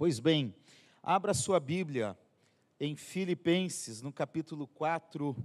[0.00, 0.54] Pois bem,
[1.02, 2.16] abra sua Bíblia
[2.80, 5.36] em Filipenses, no capítulo 4,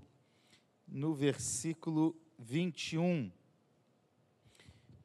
[0.88, 3.30] no versículo 21.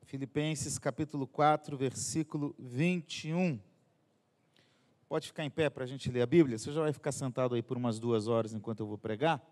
[0.04, 3.58] Filipenses, capítulo 4, versículo 21.
[5.08, 6.56] Pode ficar em pé para a gente ler a Bíblia?
[6.56, 9.44] Você já vai ficar sentado aí por umas duas horas enquanto eu vou pregar?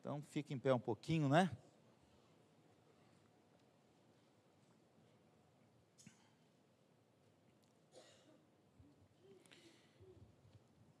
[0.00, 1.48] Então, fique em pé um pouquinho, né?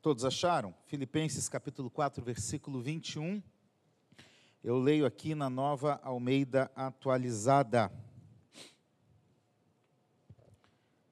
[0.02, 0.74] Todos acharam?
[0.86, 3.42] Filipenses capítulo 4, versículo 21.
[4.64, 7.92] Eu leio aqui na nova Almeida atualizada.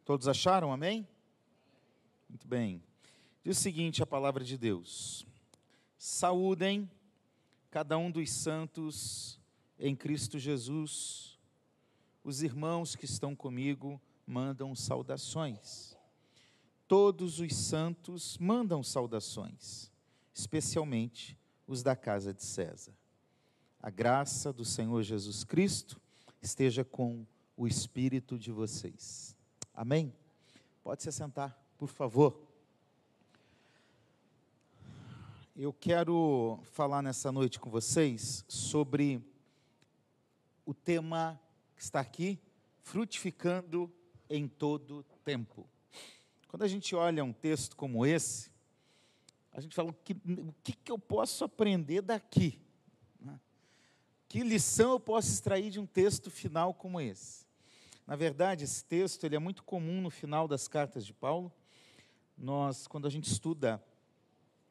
[0.06, 0.72] Todos acharam?
[0.72, 1.06] Amém?
[2.30, 2.82] Muito bem.
[3.44, 5.26] Diz o seguinte a palavra de Deus:
[5.98, 6.90] Saúdem
[7.70, 9.38] cada um dos santos
[9.78, 11.38] em Cristo Jesus.
[12.24, 15.97] Os irmãos que estão comigo mandam saudações
[16.88, 19.92] todos os santos mandam saudações,
[20.32, 22.94] especialmente os da casa de César.
[23.80, 26.00] A graça do Senhor Jesus Cristo
[26.40, 29.36] esteja com o espírito de vocês.
[29.74, 30.12] Amém?
[30.82, 32.40] Pode se sentar, por favor.
[35.54, 39.22] Eu quero falar nessa noite com vocês sobre
[40.64, 41.38] o tema
[41.76, 42.40] que está aqui,
[42.80, 43.92] frutificando
[44.30, 45.68] em todo tempo.
[46.48, 48.50] Quando a gente olha um texto como esse,
[49.52, 52.58] a gente fala: o que, o que, eu posso aprender daqui?
[53.20, 53.38] Né?
[54.26, 57.46] Que lição eu posso extrair de um texto final como esse?
[58.06, 61.52] Na verdade, esse texto ele é muito comum no final das cartas de Paulo.
[62.36, 63.82] Nós, quando a gente estuda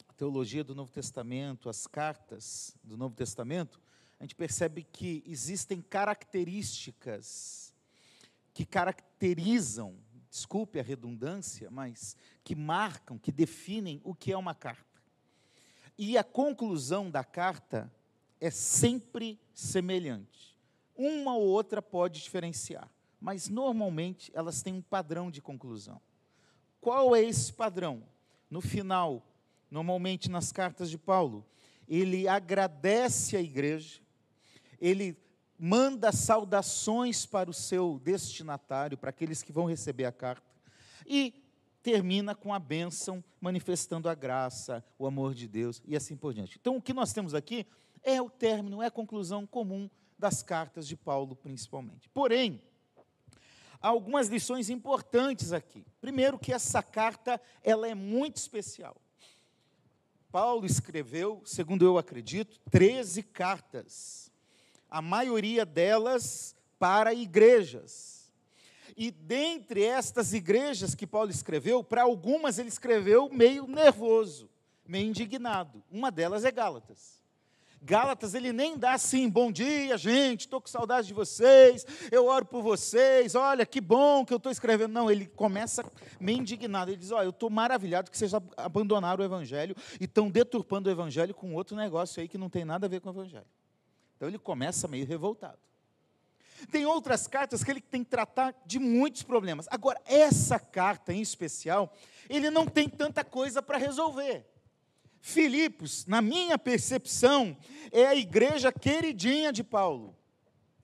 [0.10, 3.80] a teologia do Novo Testamento, as cartas do Novo Testamento,
[4.20, 7.72] a gente percebe que existem características
[8.52, 9.96] que caracterizam
[10.38, 14.86] desculpe a redundância, mas que marcam, que definem o que é uma carta.
[15.98, 17.92] E a conclusão da carta
[18.40, 20.56] é sempre semelhante.
[20.96, 22.88] Uma ou outra pode diferenciar,
[23.20, 26.00] mas normalmente elas têm um padrão de conclusão.
[26.80, 28.04] Qual é esse padrão?
[28.48, 29.28] No final,
[29.72, 31.44] normalmente nas cartas de Paulo,
[31.88, 34.00] ele agradece a igreja,
[34.80, 35.18] ele
[35.58, 40.46] manda saudações para o seu destinatário, para aqueles que vão receber a carta,
[41.06, 41.34] e
[41.82, 46.58] termina com a bênção, manifestando a graça, o amor de Deus e assim por diante.
[46.60, 47.66] Então, o que nós temos aqui
[48.04, 52.10] é o término, é a conclusão comum das cartas de Paulo, principalmente.
[52.10, 52.62] Porém,
[53.80, 55.86] há algumas lições importantes aqui.
[56.02, 58.98] Primeiro, que essa carta ela é muito especial.
[60.32, 64.27] Paulo escreveu, segundo eu acredito, 13 cartas
[64.90, 68.32] a maioria delas para igrejas.
[68.96, 74.50] E dentre estas igrejas que Paulo escreveu, para algumas ele escreveu meio nervoso,
[74.86, 75.84] meio indignado.
[75.92, 77.18] Uma delas é Gálatas.
[77.80, 82.44] Gálatas, ele nem dá assim, bom dia, gente, estou com saudade de vocês, eu oro
[82.44, 84.92] por vocês, olha, que bom que eu estou escrevendo.
[84.92, 85.86] Não, ele começa
[86.20, 90.30] meio indignado, ele diz, olha, eu estou maravilhado que vocês abandonaram o Evangelho e estão
[90.30, 93.14] deturpando o Evangelho com outro negócio aí que não tem nada a ver com o
[93.14, 93.46] Evangelho.
[94.18, 95.60] Então ele começa meio revoltado.
[96.72, 99.68] Tem outras cartas que ele tem que tratar de muitos problemas.
[99.70, 101.96] Agora, essa carta em especial,
[102.28, 104.44] ele não tem tanta coisa para resolver.
[105.22, 107.56] Filipos, na minha percepção,
[107.92, 110.18] é a igreja queridinha de Paulo.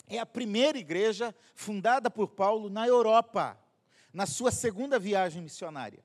[0.08, 3.58] É a primeira igreja fundada por Paulo na Europa,
[4.14, 6.04] na sua segunda viagem missionária.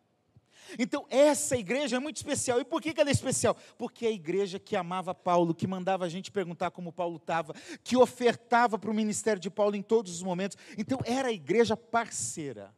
[0.78, 2.60] Então, essa igreja é muito especial.
[2.60, 3.56] E por que ela é especial?
[3.76, 7.54] Porque é a igreja que amava Paulo, que mandava a gente perguntar como Paulo estava,
[7.84, 10.56] que ofertava para o ministério de Paulo em todos os momentos.
[10.76, 12.74] Então, era a igreja parceira.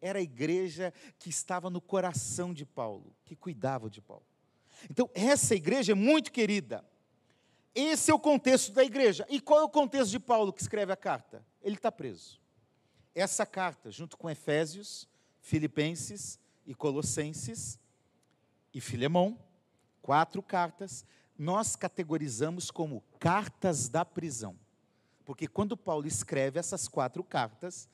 [0.00, 4.24] Era a igreja que estava no coração de Paulo, que cuidava de Paulo.
[4.88, 6.84] Então, essa igreja é muito querida.
[7.74, 9.26] Esse é o contexto da igreja.
[9.28, 11.44] E qual é o contexto de Paulo que escreve a carta?
[11.62, 12.40] Ele está preso.
[13.14, 15.08] Essa carta, junto com Efésios,
[15.40, 16.38] Filipenses,
[16.68, 17.80] e Colossenses
[18.74, 19.38] e Filemão,
[20.02, 21.02] quatro cartas,
[21.36, 24.54] nós categorizamos como cartas da prisão.
[25.24, 27.88] Porque quando Paulo escreve essas quatro cartas,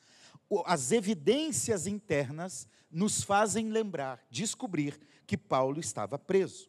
[0.66, 6.68] as evidências internas nos fazem lembrar, descobrir que Paulo estava preso.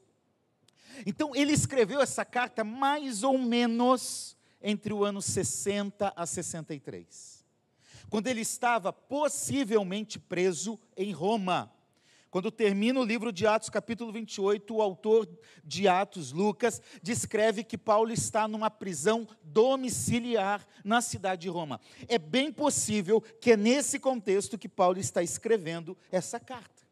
[1.07, 7.44] Então, ele escreveu essa carta mais ou menos entre o ano 60 a 63,
[8.10, 11.75] quando ele estava possivelmente preso em Roma.
[12.30, 15.27] Quando termina o livro de Atos, capítulo 28, o autor
[15.63, 21.80] de Atos, Lucas, descreve que Paulo está numa prisão domiciliar na cidade de Roma.
[22.07, 26.83] É bem possível que é nesse contexto que Paulo está escrevendo essa carta.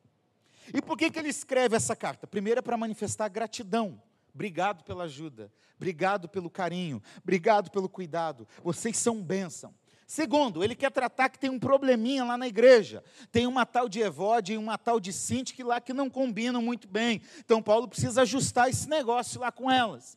[0.74, 2.26] E por que, que ele escreve essa carta?
[2.26, 4.02] Primeiro é para manifestar gratidão.
[4.34, 8.48] Obrigado pela ajuda, obrigado pelo carinho, obrigado pelo cuidado.
[8.64, 9.74] Vocês são bênção.
[10.14, 13.04] Segundo, ele quer tratar que tem um probleminha lá na igreja.
[13.32, 16.88] Tem uma tal de Evode e uma tal de Sinti lá que não combinam muito
[16.88, 17.20] bem.
[17.40, 20.16] Então Paulo precisa ajustar esse negócio lá com elas.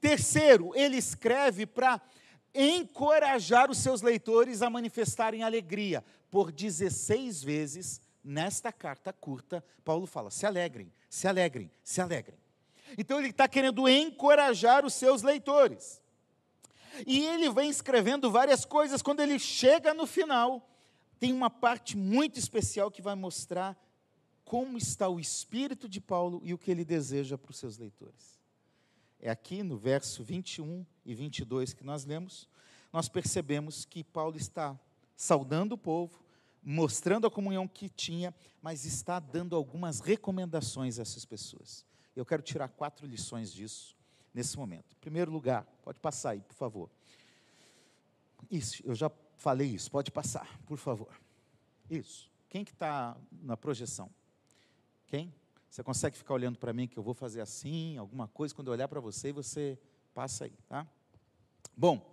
[0.00, 2.00] Terceiro, ele escreve para
[2.54, 6.02] encorajar os seus leitores a manifestarem alegria.
[6.30, 12.38] Por 16 vezes, nesta carta curta, Paulo fala: se alegrem, se alegrem, se alegrem.
[12.96, 16.02] Então ele está querendo encorajar os seus leitores.
[17.06, 19.02] E ele vem escrevendo várias coisas.
[19.02, 20.68] Quando ele chega no final,
[21.18, 23.76] tem uma parte muito especial que vai mostrar
[24.44, 28.38] como está o espírito de Paulo e o que ele deseja para os seus leitores.
[29.18, 32.48] É aqui no verso 21 e 22 que nós lemos,
[32.92, 34.78] nós percebemos que Paulo está
[35.16, 36.22] saudando o povo,
[36.62, 41.84] mostrando a comunhão que tinha, mas está dando algumas recomendações a essas pessoas.
[42.14, 43.93] Eu quero tirar quatro lições disso
[44.34, 44.96] nesse momento.
[44.96, 46.90] Em primeiro lugar, pode passar aí, por favor.
[48.50, 51.08] Isso, eu já falei isso, pode passar, por favor.
[51.88, 52.30] Isso.
[52.48, 54.10] Quem que está na projeção?
[55.06, 55.32] Quem?
[55.70, 58.72] Você consegue ficar olhando para mim que eu vou fazer assim, alguma coisa, quando eu
[58.72, 59.78] olhar para você, você
[60.14, 60.86] passa aí, tá?
[61.76, 62.12] Bom,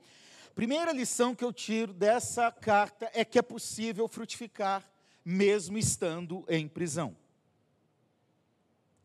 [0.55, 4.83] primeira lição que eu tiro dessa carta é que é possível frutificar
[5.23, 7.15] mesmo estando em prisão.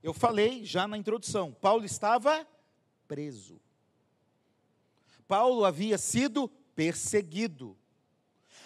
[0.02, 2.46] Eu falei já na introdução, Paulo estava
[3.06, 3.61] preso.
[5.26, 7.76] Paulo havia sido perseguido.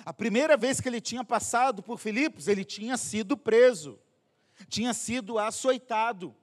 [0.04, 3.98] A primeira vez que ele tinha passado por Filipos, ele tinha sido preso,
[4.68, 6.34] tinha sido açoitado.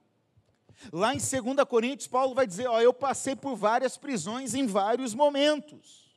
[0.92, 5.12] Lá em 2 Coríntios, Paulo vai dizer: Ó, eu passei por várias prisões em vários
[5.14, 6.08] momentos.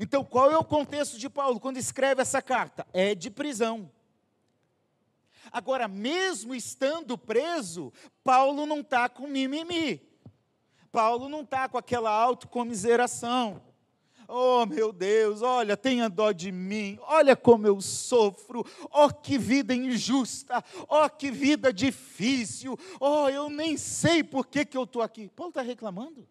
[0.00, 2.86] Então, qual é o contexto de Paulo quando escreve essa carta?
[2.92, 3.90] É de prisão.
[5.50, 7.92] Agora, mesmo estando preso,
[8.22, 10.07] Paulo não está com mimimi.
[10.90, 13.62] Paulo não está com aquela autocomiseração.
[14.30, 18.62] Oh, meu Deus, olha, tenha dó de mim, olha como eu sofro,
[18.92, 24.76] oh, que vida injusta, oh, que vida difícil, oh, eu nem sei por que, que
[24.76, 25.30] eu estou aqui.
[25.34, 26.28] Paulo está reclamando?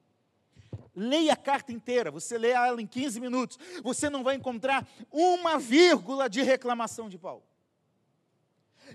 [0.96, 5.58] Leia a carta inteira, você lê ela em 15 minutos, você não vai encontrar uma
[5.58, 7.47] vírgula de reclamação de Paulo.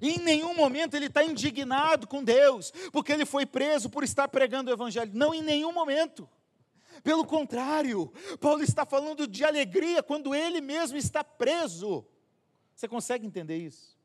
[0.01, 4.71] Em nenhum momento ele está indignado com Deus, porque ele foi preso por estar pregando
[4.71, 5.11] o Evangelho.
[5.15, 6.29] Não, em nenhum momento.
[7.03, 12.07] Pelo contrário, Paulo está falando de alegria quando ele mesmo está preso.
[12.75, 13.97] Você consegue entender isso?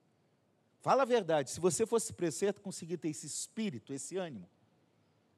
[0.79, 4.49] Fala a verdade, se você fosse preso, você conseguir ter esse espírito, esse ânimo.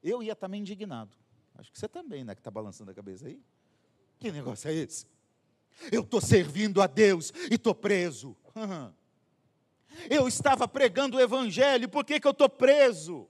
[0.02, 1.16] Eu ia estar meio indignado.
[1.54, 3.40] Acho que você também, né, que está balançando a cabeça aí.
[4.18, 5.06] Que negócio é esse?
[5.90, 8.36] Eu estou servindo a Deus e estou preso.
[10.08, 13.28] Eu estava pregando o Evangelho, por que, que eu estou preso?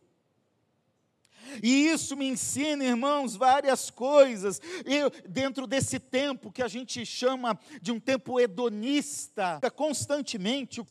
[1.63, 4.61] E isso me ensina, irmãos, várias coisas.
[4.85, 10.83] Eu, dentro desse tempo que a gente chama de um tempo hedonista, constantemente,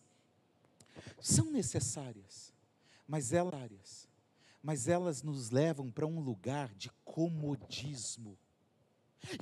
[1.22, 2.54] são necessárias,
[3.08, 4.08] mas elas,
[4.62, 8.38] mas elas nos levam para um lugar de comodismo.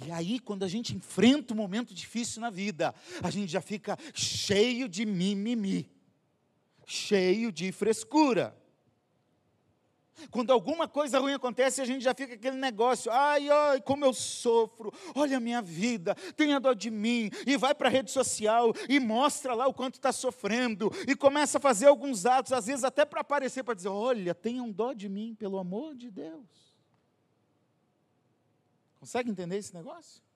[0.05, 3.97] E aí, quando a gente enfrenta um momento difícil na vida, a gente já fica
[4.13, 5.89] cheio de mimimi,
[6.87, 8.57] cheio de frescura.
[10.31, 14.11] Quando alguma coisa ruim acontece, a gente já fica aquele negócio, ai, ai, como eu
[14.13, 18.73] sofro, olha a minha vida, tenha dó de mim, e vai para a rede social
[18.89, 22.83] e mostra lá o quanto está sofrendo, e começa a fazer alguns atos, às vezes
[22.83, 26.73] até para aparecer, para dizer, olha, tenham dó de mim, pelo amor de Deus.
[28.99, 30.26] Consegue entender esse negócio?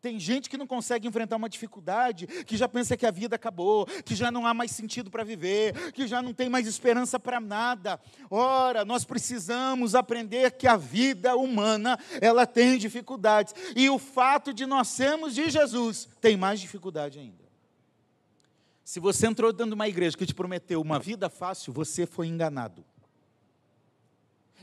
[0.00, 3.84] Tem gente que não consegue enfrentar uma dificuldade, que já pensa que a vida acabou,
[4.04, 7.40] que já não há mais sentido para viver, que já não tem mais esperança para
[7.40, 8.00] nada.
[8.30, 13.52] Ora, nós precisamos aprender que a vida humana, ela tem dificuldades.
[13.74, 17.48] E o fato de nós sermos de Jesus tem mais dificuldade ainda.
[18.84, 22.28] Se você entrou dentro de uma igreja que te prometeu uma vida fácil, você foi
[22.28, 22.84] enganado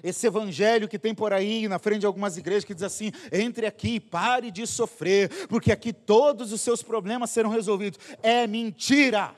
[0.05, 3.65] esse evangelho que tem por aí na frente de algumas igrejas que diz assim: entre
[3.65, 7.99] aqui, pare de sofrer, porque aqui todos os seus problemas serão resolvidos.
[8.21, 9.33] É mentira.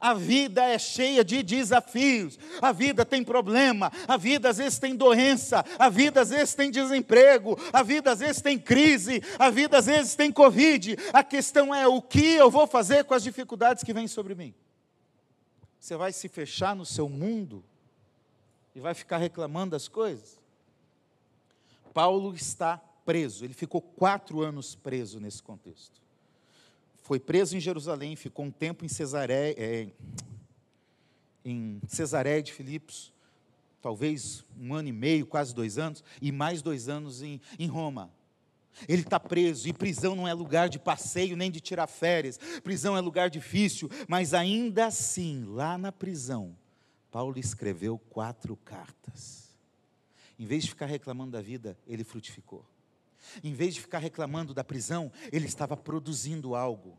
[0.00, 4.94] A vida é cheia de desafios, a vida tem problema, a vida às vezes tem
[4.94, 9.76] doença, a vida às vezes tem desemprego, a vida às vezes tem crise, a vida
[9.76, 10.96] às vezes tem Covid.
[11.12, 14.54] A questão é o que eu vou fazer com as dificuldades que vêm sobre mim.
[15.80, 17.64] Você vai se fechar no seu mundo
[18.78, 20.38] e vai ficar reclamando das coisas?
[21.92, 26.00] Paulo está preso, ele ficou quatro anos preso nesse contexto.
[27.02, 29.88] foi preso em Jerusalém, ficou um tempo em Cesaré, é,
[31.44, 31.80] em
[32.44, 33.12] de Filipos,
[33.82, 38.12] talvez um ano e meio, quase dois anos, e mais dois anos em, em Roma.
[38.88, 42.96] Ele está preso, e prisão não é lugar de passeio nem de tirar férias, prisão
[42.96, 46.54] é lugar difícil, mas ainda assim, lá na prisão,
[47.10, 49.48] Paulo escreveu quatro cartas.
[50.38, 52.64] Em vez de ficar reclamando da vida, ele frutificou.
[53.42, 56.98] Em vez de ficar reclamando da prisão, ele estava produzindo algo.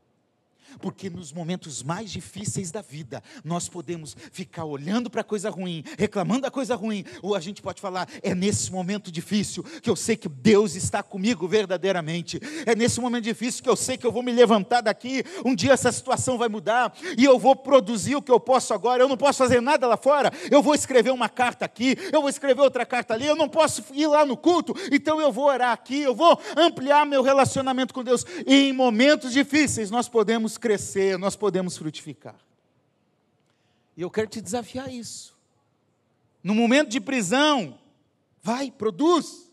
[0.80, 5.84] Porque nos momentos mais difíceis da vida, nós podemos ficar olhando para a coisa ruim,
[5.98, 9.96] reclamando da coisa ruim, ou a gente pode falar: é nesse momento difícil que eu
[9.96, 14.12] sei que Deus está comigo verdadeiramente, é nesse momento difícil que eu sei que eu
[14.12, 18.22] vou me levantar daqui, um dia essa situação vai mudar e eu vou produzir o
[18.22, 19.04] que eu posso agora.
[19.04, 22.30] Eu não posso fazer nada lá fora, eu vou escrever uma carta aqui, eu vou
[22.30, 25.72] escrever outra carta ali, eu não posso ir lá no culto, então eu vou orar
[25.72, 28.26] aqui, eu vou ampliar meu relacionamento com Deus.
[28.46, 32.40] E em momentos difíceis nós podemos crescer, nós podemos frutificar.
[33.98, 35.38] E eu quero te desafiar isso.
[36.44, 37.80] No momento de prisão,
[38.42, 39.52] vai, produz.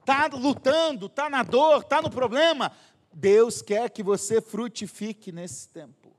[0.00, 2.72] Está lutando, está na dor, está no problema.
[3.12, 6.10] Deus quer que você frutifique nesse tempo.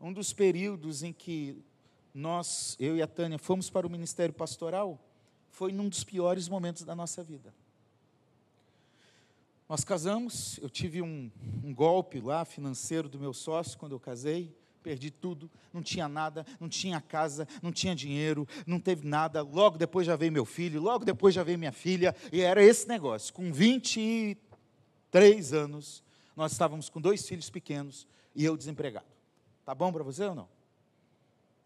[0.00, 1.62] Um dos períodos em que
[2.12, 4.98] nós, eu e a Tânia, fomos para o ministério pastoral,
[5.50, 7.54] foi num dos piores momentos da nossa vida.
[9.68, 11.28] Nós casamos, eu tive um,
[11.64, 16.46] um, golpe lá financeiro do meu sócio quando eu casei, perdi tudo, não tinha nada,
[16.60, 19.42] não tinha casa, não tinha dinheiro, não teve nada.
[19.42, 22.86] Logo depois já veio meu filho, logo depois já veio minha filha, e era esse
[22.86, 23.34] negócio.
[23.34, 26.04] Com 23 anos,
[26.36, 28.06] nós estávamos com dois filhos pequenos
[28.36, 29.06] e eu desempregado.
[29.64, 30.48] Tá bom para você ou não?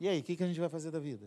[0.00, 1.26] E aí, o que, que a gente vai fazer da vida?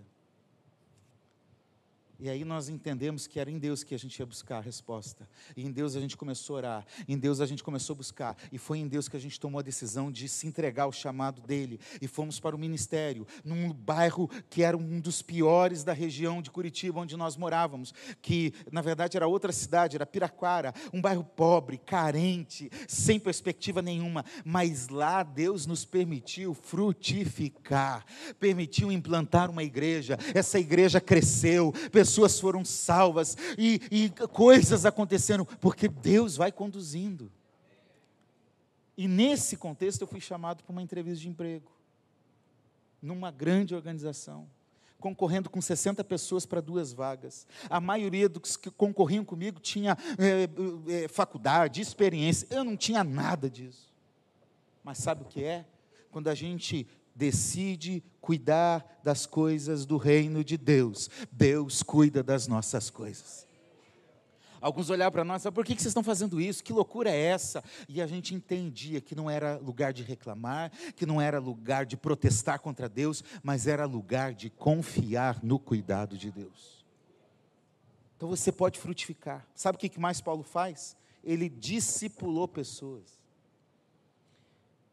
[2.24, 5.27] E aí nós entendemos que era em Deus que a gente ia buscar a resposta.
[5.58, 6.86] E em Deus a gente começou a orar.
[7.06, 8.38] Em Deus a gente começou a buscar.
[8.50, 11.42] E foi em Deus que a gente tomou a decisão de se entregar ao chamado
[11.42, 11.82] dele.
[12.01, 16.50] E fomos para o ministério, num bairro que era um dos piores da região de
[16.50, 17.94] Curitiba, onde nós morávamos.
[18.22, 20.74] Que na verdade era outra cidade, era Piraquara.
[20.94, 24.24] Um bairro pobre, carente, sem perspectiva nenhuma.
[24.46, 28.06] Mas lá Deus nos permitiu frutificar.
[28.39, 30.18] Permitiu implantar uma igreja.
[30.34, 31.74] Essa igreja cresceu.
[31.92, 37.32] Pessoas pessoas foram salvas e, e coisas aconteceram, porque Deus vai conduzindo.
[38.96, 41.72] E nesse contexto eu fui chamado para uma entrevista de emprego,
[43.01, 44.48] numa grande organização,
[45.00, 47.48] concorrendo com 60 pessoas para duas vagas.
[47.67, 53.50] A maioria dos que concorriam comigo tinha é, é, faculdade, experiência, eu não tinha nada
[53.50, 53.91] disso.
[54.84, 55.65] Mas sabe o que é?
[56.12, 62.89] Quando a gente decide cuidar das coisas do reino de Deus, Deus cuida das nossas
[62.89, 63.46] coisas.
[64.63, 66.63] Alguns olharam para nós e falaram, por que vocês estão fazendo isso?
[66.63, 67.62] Que loucura é essa?
[67.89, 71.98] E a gente entendia que não era lugar de reclamar, que não era lugar de
[71.98, 76.86] protestar contra Deus, mas era lugar de confiar no cuidado de Deus.
[78.15, 79.46] Então você pode frutificar.
[79.53, 80.96] Sabe o que mais Paulo faz?
[81.22, 83.22] Ele discipulou pessoas.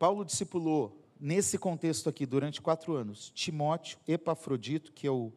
[0.01, 5.31] Paulo discipulou nesse contexto aqui, durante quatro anos, Timóteo, Epafrodito, que é o,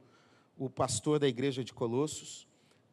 [0.57, 2.47] o pastor da igreja de Colossos,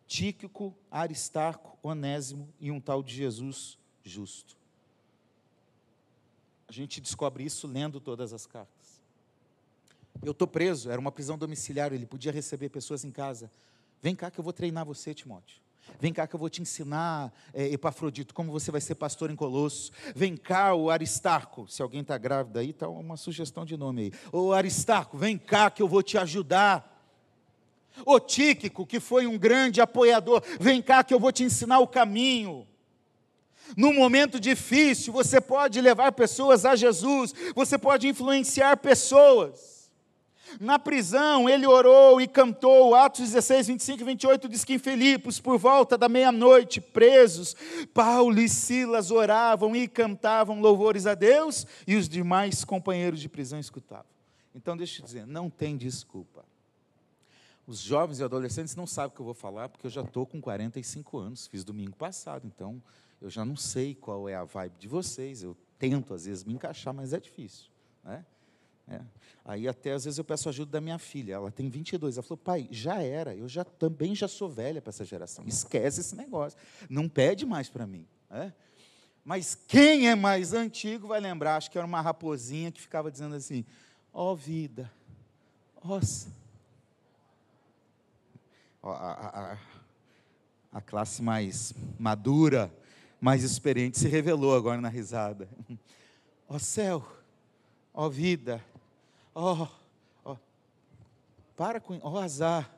[0.06, 4.56] Tíquico, Aristarco, Onésimo e um tal de Jesus justo.
[6.66, 9.00] A gente descobre isso lendo todas as cartas.
[10.22, 13.50] Eu estou preso, era uma prisão domiciliar, ele podia receber pessoas em casa.
[14.02, 15.60] Vem cá que eu vou treinar você, Timóteo.
[15.98, 19.36] Vem cá que eu vou te ensinar, é, Epafrodito, como você vai ser pastor em
[19.36, 19.92] Colossos.
[20.14, 21.66] Vem cá, o Aristarco.
[21.68, 24.12] Se alguém está grávido aí, está uma sugestão de nome aí.
[24.32, 26.88] O Aristarco, vem cá que eu vou te ajudar.
[28.06, 31.88] O Tíquico, que foi um grande apoiador, vem cá que eu vou te ensinar o
[31.88, 32.66] caminho.
[33.76, 39.79] Num momento difícil, você pode levar pessoas a Jesus, você pode influenciar pessoas.
[40.58, 42.94] Na prisão, ele orou e cantou.
[42.94, 47.54] Atos 16, 25 e 28 diz que em Filipos, por volta da meia-noite, presos,
[47.92, 53.58] Paulo e Silas oravam e cantavam louvores a Deus e os demais companheiros de prisão
[53.58, 54.06] escutavam.
[54.54, 56.44] Então, deixa eu te dizer, não tem desculpa.
[57.66, 60.26] Os jovens e adolescentes não sabem o que eu vou falar, porque eu já estou
[60.26, 62.82] com 45 anos, fiz domingo passado, então
[63.20, 65.42] eu já não sei qual é a vibe de vocês.
[65.42, 67.66] Eu tento, às vezes, me encaixar, mas é difícil.
[68.02, 68.24] Né?
[68.90, 69.00] É.
[69.44, 72.16] Aí até às vezes eu peço ajuda da minha filha, ela tem 22.
[72.16, 75.44] Ela falou, pai, já era, eu já também já sou velha para essa geração.
[75.46, 78.06] Esquece esse negócio, não pede mais para mim.
[78.30, 78.52] É?
[79.24, 83.34] Mas quem é mais antigo vai lembrar, acho que era uma raposinha que ficava dizendo
[83.34, 83.64] assim:
[84.12, 84.90] ó oh, vida,
[85.84, 86.28] nossa.
[88.82, 89.58] a, a, a,
[90.72, 92.72] a classe mais madura
[93.20, 95.48] mais experiente se revelou agora na risada.
[96.48, 97.06] Ó céu,
[97.92, 98.64] ó vida,
[99.34, 99.66] ó,
[100.24, 100.36] ó,
[101.56, 102.70] para com, ó azar.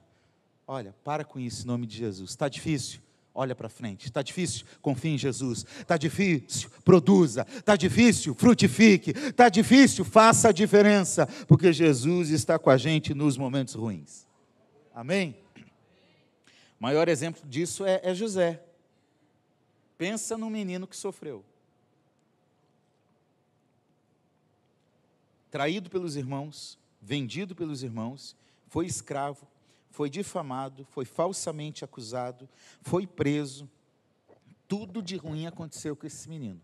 [0.66, 2.30] Olha, para com isso em nome de Jesus.
[2.30, 3.00] Está difícil?
[3.34, 4.06] Olha para frente.
[4.06, 4.66] Está difícil?
[4.80, 5.64] Confie em Jesus.
[5.80, 6.70] Está difícil?
[6.84, 7.46] Produza.
[7.50, 8.34] Está difícil?
[8.34, 9.10] Frutifique.
[9.10, 10.04] Está difícil?
[10.04, 14.26] Faça a diferença, porque Jesus está com a gente nos momentos ruins.
[14.94, 15.36] Amém?
[16.78, 18.62] O maior exemplo disso é, é José.
[19.96, 21.44] Pensa num menino que sofreu.
[25.52, 28.34] Traído pelos irmãos, vendido pelos irmãos,
[28.68, 29.46] foi escravo,
[29.90, 32.48] foi difamado, foi falsamente acusado,
[32.80, 33.68] foi preso.
[34.66, 36.58] Tudo de ruim aconteceu com esse menino.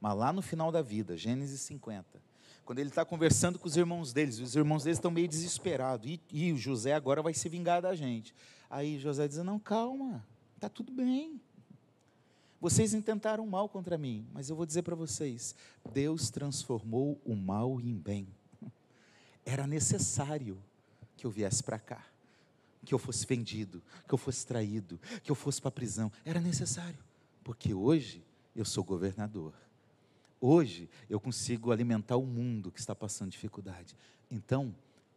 [0.00, 2.06] Mas lá no final da vida, Gênesis 50,
[2.64, 6.18] quando ele está conversando com os irmãos deles, os irmãos deles estão meio desesperados, e,
[6.32, 8.34] e o José agora vai se vingar da gente.
[8.70, 11.38] Aí José diz: Não, calma, está tudo bem.
[12.60, 15.54] Vocês intentaram mal contra mim, mas eu vou dizer para vocês:
[15.92, 18.28] Deus transformou o mal em bem.
[19.44, 20.62] Era necessário
[21.16, 22.04] que eu viesse para cá
[22.84, 26.10] que eu fosse vendido, que eu fosse traído, que eu fosse para a prisão.
[26.24, 26.98] Era necessário,
[27.44, 28.24] porque hoje
[28.54, 29.54] eu sou governador.
[30.40, 33.94] Hoje eu consigo alimentar o mundo que está passando dificuldade.
[34.30, 34.74] Então,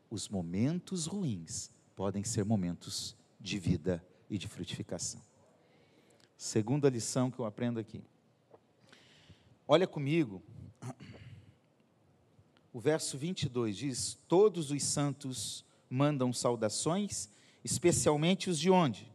[0.09, 5.21] os momentos ruins podem ser momentos de vida e de frutificação.
[6.43, 8.03] Segunda lição que eu aprendo aqui.
[9.65, 10.43] Olha comigo,
[12.73, 17.29] o verso 22 diz: Todos os santos mandam saudações
[17.63, 19.09] especialmente os de onde?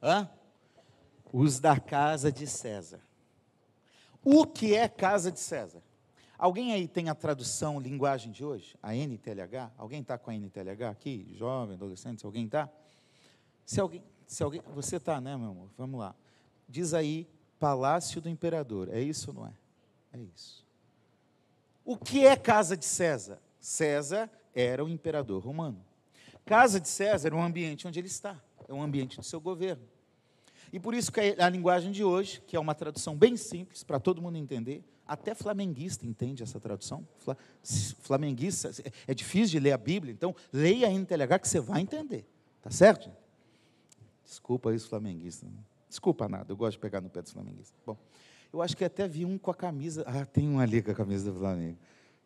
[0.00, 0.30] Hã?
[1.32, 3.00] Os da casa de César.
[4.24, 5.82] O que é casa de César?
[6.38, 8.76] Alguém aí tem a tradução linguagem de hoje?
[8.80, 9.72] A NTLH?
[9.76, 11.34] Alguém está com a NTLH aqui?
[11.34, 12.70] Jovem, adolescente, alguém está?
[13.66, 15.68] Se alguém, se alguém, você está, né, meu amor?
[15.76, 16.14] Vamos lá.
[16.66, 18.88] Diz aí, Palácio do Imperador.
[18.90, 19.52] É isso ou não é?
[20.14, 20.64] É isso.
[21.84, 23.38] O que é casa de César?
[23.60, 25.84] César era o imperador romano.
[26.46, 29.82] Casa de César é um ambiente onde ele está, é um ambiente do seu governo.
[30.72, 34.00] E por isso que a linguagem de hoje, que é uma tradução bem simples para
[34.00, 37.06] todo mundo entender, até flamenguista entende essa tradução.
[38.00, 38.70] Flamenguista
[39.06, 42.26] é difícil de ler a Bíblia, então leia a NTLH que você vai entender.
[42.62, 43.10] Tá certo?
[44.24, 45.46] Desculpa isso, flamenguista.
[45.88, 47.74] Desculpa nada, eu gosto de pegar no pé dos flamenguistas.
[47.84, 47.96] Bom,
[48.52, 50.04] eu acho que até vi um com a camisa.
[50.06, 51.78] Ah, tem um ali com a camisa do Flamengo.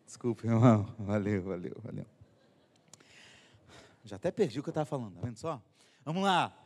[0.05, 0.87] Desculpa, irmão.
[0.99, 2.05] Valeu, valeu, valeu.
[4.05, 5.61] Já até perdi o que eu estava falando, está vendo só?
[6.05, 6.57] Vamos lá.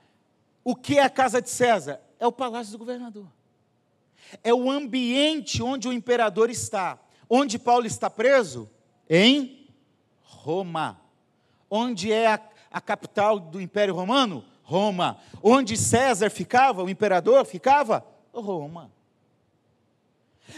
[0.64, 2.00] O que é a casa de César?
[2.20, 3.26] É o palácio do governador.
[4.44, 7.00] É o ambiente onde o imperador está.
[7.28, 8.70] Onde Paulo está preso?
[9.10, 9.68] Em
[10.22, 11.02] Roma.
[11.68, 12.40] Onde é a,
[12.70, 14.46] a capital do Império Romano?
[14.72, 15.18] Roma.
[15.44, 18.06] Onde César ficava, o imperador ficava?
[18.34, 18.90] Roma.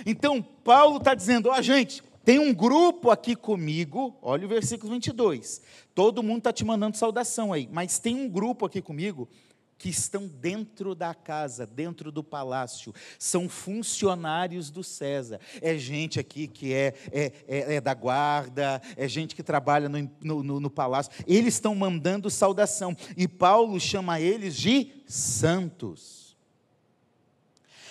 [0.05, 4.93] Então, Paulo está dizendo: ó, oh, gente, tem um grupo aqui comigo, olha o versículo
[4.93, 5.61] 22.
[5.95, 9.27] Todo mundo está te mandando saudação aí, mas tem um grupo aqui comigo
[9.77, 15.39] que estão dentro da casa, dentro do palácio, são funcionários do César.
[15.61, 20.43] É gente aqui que é, é, é, é da guarda, é gente que trabalha no,
[20.43, 21.11] no, no palácio.
[21.27, 26.23] Eles estão mandando saudação, e Paulo chama eles de santos.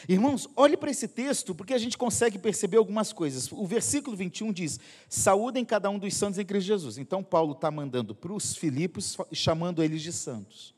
[0.09, 3.51] Irmãos, olhe para esse texto, porque a gente consegue perceber algumas coisas.
[3.53, 6.99] O versículo 21 diz: Saúdem cada um dos santos em Cristo Jesus.
[6.99, 10.75] Então, Paulo está mandando para os Filipos, chamando eles de santos.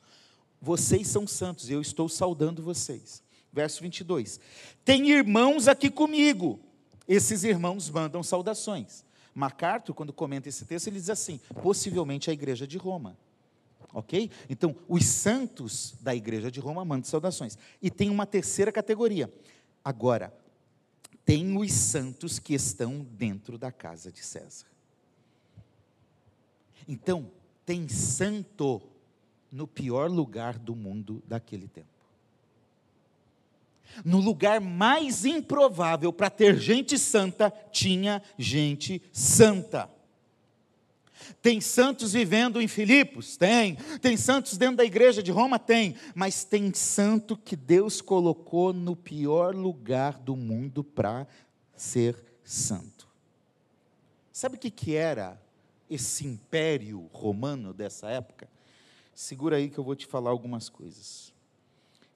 [0.64, 3.22] Vocês são santos, eu estou saudando vocês.
[3.52, 4.40] Verso 22.
[4.82, 6.58] Tem irmãos aqui comigo.
[7.06, 9.04] Esses irmãos mandam saudações.
[9.34, 13.14] MacArthur, quando comenta esse texto, ele diz assim: possivelmente a igreja de Roma.
[13.92, 14.30] Ok?
[14.48, 17.58] Então, os santos da igreja de Roma mandam saudações.
[17.82, 19.30] E tem uma terceira categoria.
[19.84, 20.34] Agora,
[21.26, 24.64] tem os santos que estão dentro da casa de César.
[26.88, 27.30] Então,
[27.66, 28.80] tem santo
[29.54, 31.86] no pior lugar do mundo daquele tempo.
[34.04, 39.88] No lugar mais improvável para ter gente santa, tinha gente santa.
[41.40, 43.36] Tem santos vivendo em Filipos?
[43.36, 43.76] Tem.
[44.02, 45.56] Tem santos dentro da igreja de Roma?
[45.56, 45.94] Tem.
[46.16, 51.28] Mas tem santo que Deus colocou no pior lugar do mundo para
[51.76, 53.06] ser santo.
[54.32, 55.40] Sabe o que, que era
[55.88, 58.48] esse império romano dessa época?
[59.14, 61.32] Segura aí que eu vou te falar algumas coisas.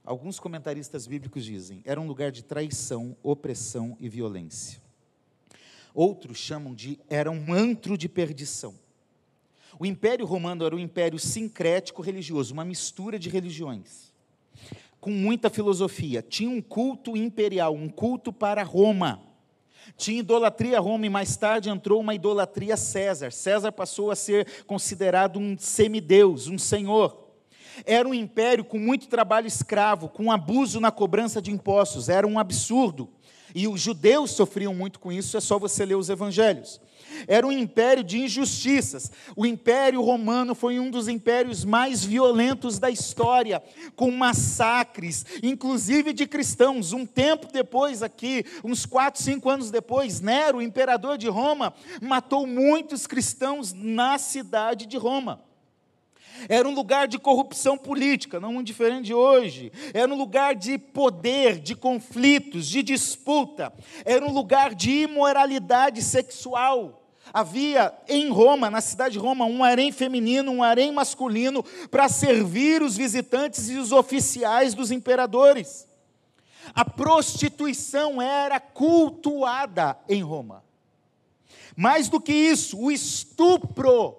[0.04, 4.80] Alguns comentaristas bíblicos dizem: era um lugar de traição, opressão e violência.
[5.94, 8.74] Outros chamam de era um antro de perdição.
[9.78, 14.12] O Império Romano era um império sincrético religioso, uma mistura de religiões.
[15.00, 16.20] com muita filosofia.
[16.22, 19.22] Tinha um culto imperial, um culto para Roma.
[19.96, 23.32] Tinha idolatria a Roma e mais tarde entrou uma idolatria a César.
[23.32, 27.28] César passou a ser considerado um semideus, um senhor.
[27.84, 32.38] Era um império com muito trabalho escravo, com abuso na cobrança de impostos, era um
[32.38, 33.08] absurdo.
[33.58, 36.80] E os judeus sofriam muito com isso, é só você ler os evangelhos.
[37.26, 39.10] Era um império de injustiças.
[39.34, 43.60] O Império Romano foi um dos impérios mais violentos da história,
[43.96, 46.92] com massacres, inclusive de cristãos.
[46.92, 53.08] Um tempo depois, aqui, uns quatro, cinco anos depois, Nero, imperador de Roma, matou muitos
[53.08, 55.47] cristãos na cidade de Roma.
[56.48, 59.72] Era um lugar de corrupção política, não muito diferente de hoje.
[59.94, 63.72] Era um lugar de poder, de conflitos, de disputa.
[64.04, 67.02] Era um lugar de imoralidade sexual.
[67.32, 72.82] Havia em Roma, na cidade de Roma, um harém feminino, um harém masculino, para servir
[72.82, 75.86] os visitantes e os oficiais dos imperadores.
[76.74, 80.64] A prostituição era cultuada em Roma.
[81.76, 84.16] Mais do que isso, o estupro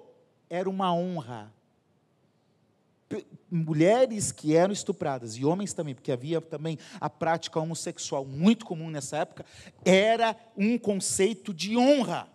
[0.49, 1.53] era uma honra
[3.49, 8.89] mulheres que eram estupradas e homens também, porque havia também a prática homossexual muito comum
[8.89, 9.45] nessa época,
[9.83, 12.27] era um conceito de honra.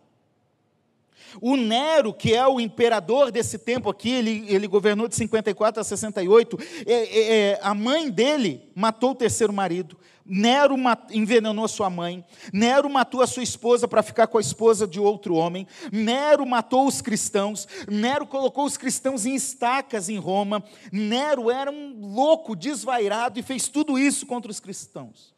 [1.41, 5.85] O Nero, que é o imperador desse tempo aqui, ele, ele governou de 54 a
[5.85, 10.75] 68, é, é, é, a mãe dele matou o terceiro marido, Nero
[11.11, 15.35] envenenou sua mãe, Nero matou a sua esposa para ficar com a esposa de outro
[15.35, 21.71] homem, Nero matou os cristãos, Nero colocou os cristãos em estacas em Roma, Nero era
[21.71, 25.35] um louco, desvairado e fez tudo isso contra os cristãos.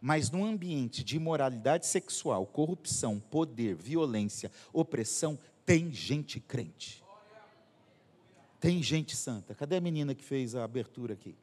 [0.00, 7.04] Mas num ambiente de imoralidade sexual, corrupção, poder, violência, opressão, tem gente crente.
[8.58, 9.54] Tem gente santa.
[9.54, 11.36] Cadê a menina que fez a abertura aqui?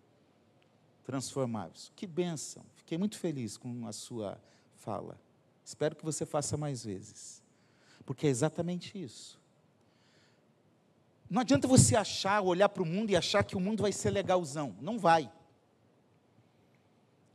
[1.10, 1.92] Transformáveis.
[1.96, 2.64] Que bênção!
[2.76, 4.40] Fiquei muito feliz com a sua
[4.78, 5.20] fala.
[5.66, 7.42] Espero que você faça mais vezes,
[8.06, 9.40] porque é exatamente isso.
[11.28, 14.12] Não adianta você achar, olhar para o mundo e achar que o mundo vai ser
[14.12, 14.76] legalzão.
[14.80, 15.32] Não vai.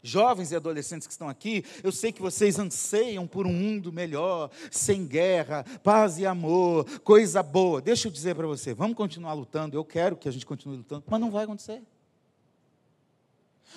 [0.04, 4.52] Jovens e adolescentes que estão aqui, eu sei que vocês anseiam por um mundo melhor,
[4.70, 7.82] sem guerra, paz e amor, coisa boa.
[7.82, 9.76] Deixa eu dizer para você, vamos continuar lutando.
[9.76, 11.82] Eu quero que a gente continue lutando, mas não vai acontecer.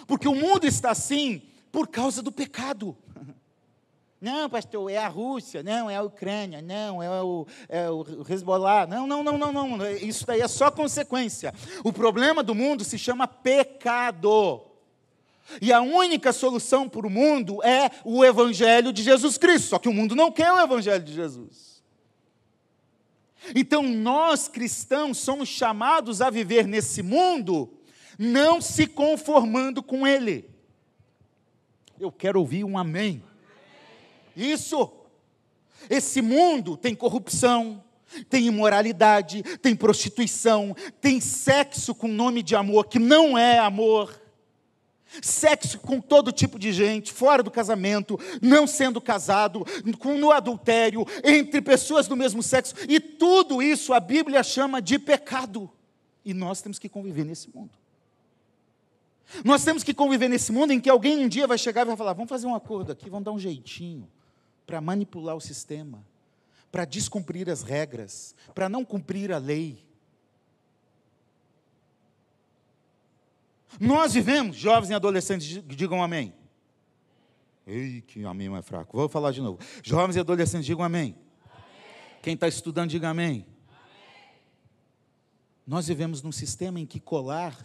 [0.06, 2.96] Porque o mundo está assim por causa do pecado.
[4.20, 8.88] Não, pastor, é a Rússia, não, é a Ucrânia, não, é o, é o Hezbollah.
[8.88, 9.92] Não, não, não, não, não.
[9.92, 11.54] Isso daí é só consequência.
[11.84, 14.64] O problema do mundo se chama pecado.
[15.62, 19.70] E a única solução para o mundo é o Evangelho de Jesus Cristo.
[19.70, 21.84] Só que o mundo não quer o Evangelho de Jesus.
[23.56, 27.77] Então nós cristãos somos chamados a viver nesse mundo
[28.17, 30.49] não se conformando com ele.
[31.99, 33.23] Eu quero ouvir um amém.
[34.36, 34.91] Isso.
[35.89, 37.84] Esse mundo tem corrupção,
[38.30, 44.21] tem imoralidade, tem prostituição, tem sexo com nome de amor que não é amor.
[45.21, 49.65] Sexo com todo tipo de gente, fora do casamento, não sendo casado,
[50.19, 55.71] no adultério, entre pessoas do mesmo sexo, e tudo isso a Bíblia chama de pecado.
[56.25, 57.71] E nós temos que conviver nesse mundo.
[59.44, 61.98] Nós temos que conviver nesse mundo em que alguém um dia vai chegar e vai
[61.98, 64.10] falar: vamos fazer um acordo aqui, vamos dar um jeitinho
[64.66, 66.06] para manipular o sistema,
[66.72, 69.86] para descumprir as regras, para não cumprir a lei.
[73.80, 76.34] Nós vivemos, jovens e adolescentes, digam amém.
[77.66, 78.98] Ei, que amém mais fraco.
[78.98, 79.60] Vou falar de novo.
[79.84, 81.16] Jovens e adolescentes, digam amém.
[81.44, 81.66] amém.
[82.24, 83.26] Quem está estudando, diga amém.
[83.28, 83.46] amém.
[85.68, 87.56] Nós vivemos num sistema em que colar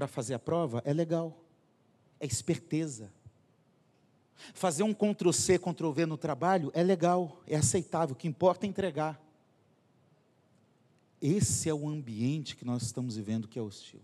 [0.00, 1.44] para fazer a prova é legal,
[2.18, 3.12] é esperteza.
[4.54, 9.22] Fazer um Ctrl-C, Ctrl-V no trabalho é legal, é aceitável, o que importa é entregar.
[11.20, 14.00] Esse é o ambiente que nós estamos vivendo que é hostil.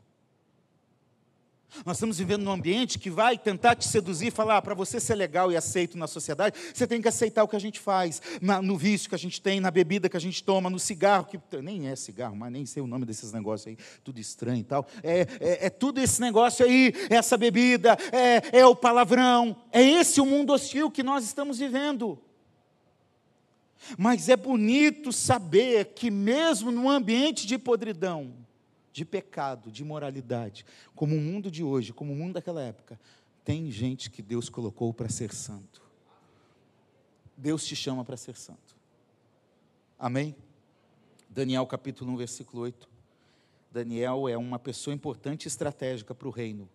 [1.84, 4.98] Nós estamos vivendo num ambiente que vai tentar te seduzir e falar, ah, para você
[4.98, 8.22] ser legal e aceito na sociedade, você tem que aceitar o que a gente faz,
[8.40, 11.26] na, no vício que a gente tem, na bebida que a gente toma, no cigarro,
[11.26, 14.64] que nem é cigarro, mas nem sei o nome desses negócios aí, tudo estranho e
[14.64, 14.86] tal.
[15.02, 19.56] É, é, é tudo esse negócio aí, essa bebida, é, é o palavrão.
[19.70, 22.18] É esse o mundo hostil que nós estamos vivendo.
[23.98, 28.45] Mas é bonito saber que, mesmo num ambiente de podridão,
[28.96, 32.98] de pecado, de imoralidade, como o mundo de hoje, como o mundo daquela época,
[33.44, 35.82] tem gente que Deus colocou para ser santo.
[37.36, 38.74] Deus te chama para ser santo.
[39.98, 40.34] Amém?
[41.28, 42.88] Daniel capítulo 1, versículo 8.
[43.70, 46.66] Daniel é uma pessoa importante e estratégica para o reino.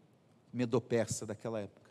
[0.53, 1.89] medo-persa daquela época.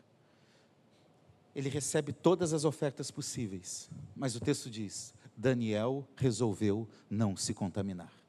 [1.53, 8.20] Ele recebe todas as ofertas possíveis, mas o texto diz: Daniel resolveu não se contaminar.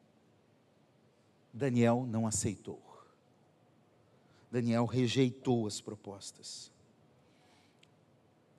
[1.53, 2.81] Daniel não aceitou.
[4.51, 6.71] Daniel rejeitou as propostas.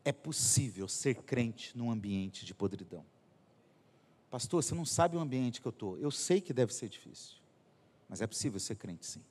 [0.03, 3.05] É possível ser crente num ambiente de podridão.
[4.29, 5.97] Pastor, você não sabe o ambiente que eu estou.
[5.99, 7.37] Eu sei que deve ser difícil,
[8.09, 9.21] mas é possível ser crente sim.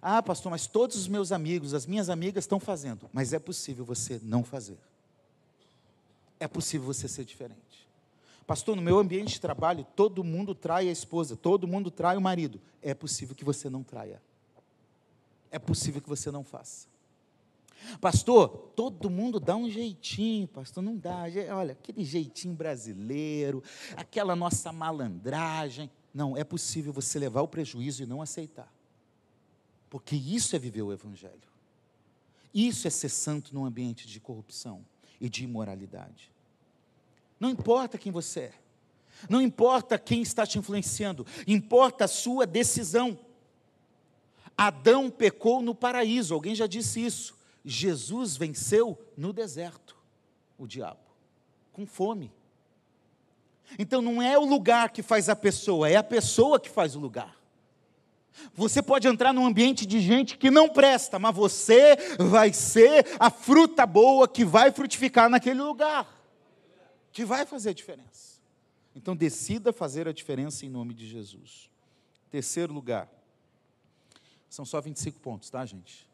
[0.00, 3.10] Ah, pastor, mas todos os meus amigos, as minhas amigas estão fazendo.
[3.12, 4.78] Mas é possível você não fazer.
[6.38, 7.87] É possível você ser diferente.
[8.48, 12.20] Pastor, no meu ambiente de trabalho, todo mundo trai a esposa, todo mundo trai o
[12.20, 12.58] marido.
[12.80, 14.22] É possível que você não traia.
[15.50, 16.88] É possível que você não faça.
[18.00, 21.24] Pastor, todo mundo dá um jeitinho, pastor, não dá.
[21.54, 23.62] Olha, aquele jeitinho brasileiro,
[23.94, 25.90] aquela nossa malandragem.
[26.14, 28.72] Não, é possível você levar o prejuízo e não aceitar.
[29.90, 31.52] Porque isso é viver o Evangelho.
[32.54, 34.82] Isso é ser santo num ambiente de corrupção
[35.20, 36.32] e de imoralidade.
[37.38, 38.52] Não importa quem você é,
[39.28, 43.18] não importa quem está te influenciando, importa a sua decisão.
[44.56, 47.36] Adão pecou no paraíso, alguém já disse isso.
[47.64, 49.96] Jesus venceu no deserto
[50.56, 51.00] o diabo,
[51.72, 52.32] com fome.
[53.78, 57.00] Então não é o lugar que faz a pessoa, é a pessoa que faz o
[57.00, 57.36] lugar.
[58.54, 63.30] Você pode entrar num ambiente de gente que não presta, mas você vai ser a
[63.30, 66.06] fruta boa que vai frutificar naquele lugar,
[67.12, 68.38] que vai fazer a diferença.
[68.94, 71.70] Então decida fazer a diferença em nome de Jesus.
[72.30, 73.08] Terceiro lugar.
[74.48, 76.08] São só 25 pontos, tá, gente?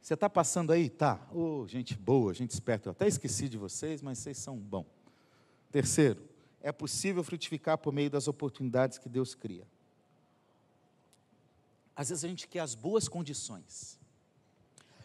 [0.00, 0.90] Você está passando aí?
[0.90, 1.26] Tá.
[1.32, 2.88] Oh, gente boa, gente esperta.
[2.88, 4.84] Eu até esqueci de vocês, mas vocês são bom.
[5.72, 6.22] Terceiro,
[6.60, 9.66] é possível frutificar por meio das oportunidades que Deus cria.
[11.96, 13.98] Às vezes a gente quer as boas condições.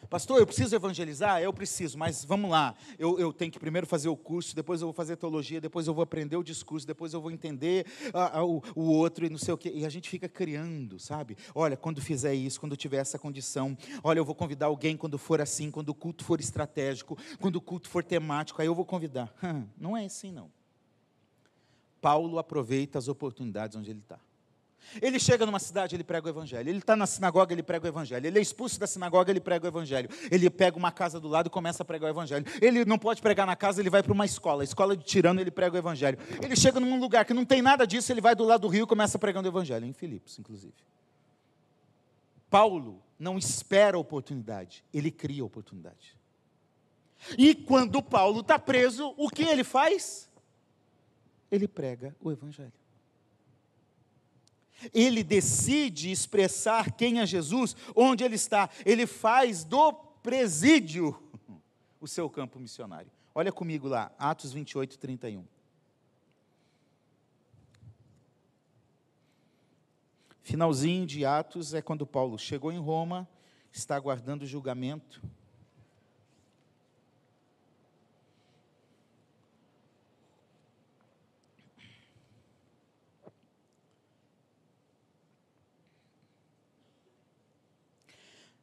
[0.09, 1.39] Pastor, eu preciso evangelizar?
[1.39, 2.73] Eu preciso, mas vamos lá.
[2.97, 5.93] Eu, eu, tenho que primeiro fazer o curso, depois eu vou fazer teologia, depois eu
[5.93, 9.37] vou aprender o discurso, depois eu vou entender ah, ah, o, o, outro e não
[9.37, 9.71] sei o quê.
[9.71, 11.37] E a gente fica criando, sabe?
[11.53, 15.39] Olha, quando fizer isso, quando tiver essa condição, olha, eu vou convidar alguém quando for
[15.41, 19.31] assim, quando o culto for estratégico, quando o culto for temático, aí eu vou convidar.
[19.77, 20.49] Não é assim, não.
[22.01, 24.19] Paulo aproveita as oportunidades onde ele está.
[25.01, 26.69] Ele chega numa cidade, ele prega o evangelho.
[26.69, 28.25] Ele está na sinagoga, ele prega o evangelho.
[28.25, 30.09] Ele é expulso da sinagoga, ele prega o evangelho.
[30.31, 32.45] Ele pega uma casa do lado e começa a pregar o evangelho.
[32.61, 34.63] Ele não pode pregar na casa, ele vai para uma escola.
[34.63, 36.17] A escola de tirano, ele prega o evangelho.
[36.41, 38.83] Ele chega num lugar que não tem nada disso, ele vai do lado do rio
[38.83, 39.85] e começa pregando o evangelho.
[39.85, 40.73] Em Filipos, inclusive.
[42.49, 46.17] Paulo não espera a oportunidade, ele cria a oportunidade.
[47.37, 50.27] E quando Paulo está preso, o que ele faz?
[51.51, 52.71] Ele prega o evangelho
[54.93, 58.69] ele decide expressar quem é Jesus, onde ele está.
[58.85, 61.17] Ele faz do presídio
[61.99, 63.11] o seu campo missionário.
[63.33, 65.45] Olha comigo lá, Atos 28, 31.
[70.41, 73.27] Finalzinho de Atos é quando Paulo chegou em Roma,
[73.71, 75.21] está aguardando o julgamento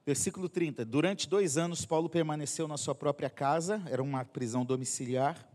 [0.07, 0.85] Versículo 30.
[0.85, 5.51] Durante dois anos, Paulo permaneceu na sua própria casa, era uma prisão domiciliar,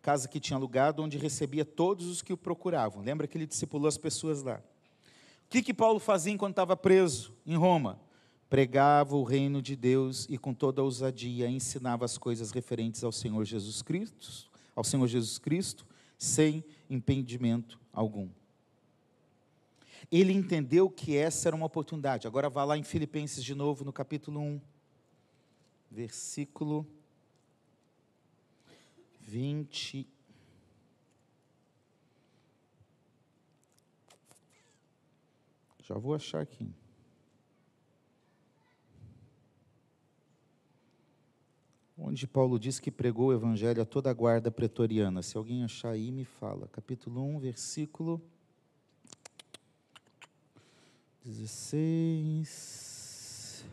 [0.00, 3.02] casa que tinha alugado, onde recebia todos os que o procuravam.
[3.02, 4.62] Lembra que ele discipulou as pessoas lá.
[5.44, 8.00] O que, que Paulo fazia enquanto estava preso em Roma?
[8.48, 13.44] Pregava o reino de Deus e com toda ousadia ensinava as coisas referentes ao Senhor
[13.44, 18.30] Jesus Cristo, ao Senhor Jesus Cristo, sem impedimento algum
[20.10, 22.26] ele entendeu que essa era uma oportunidade.
[22.26, 24.60] Agora vá lá em Filipenses de novo, no capítulo 1,
[25.90, 26.86] versículo
[29.20, 30.06] 20.
[35.82, 36.70] Já vou achar aqui.
[41.96, 45.22] Onde Paulo diz que pregou o evangelho a toda a guarda pretoriana.
[45.22, 46.66] Se alguém achar aí, me fala.
[46.68, 48.20] Capítulo 1, versículo
[51.24, 53.64] 16.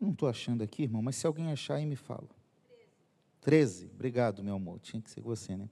[0.00, 2.28] Não estou achando aqui, irmão, mas se alguém achar aí, me fala.
[3.40, 3.90] 13.
[3.94, 4.78] Obrigado, meu amor.
[4.80, 5.68] Tinha que ser você, né?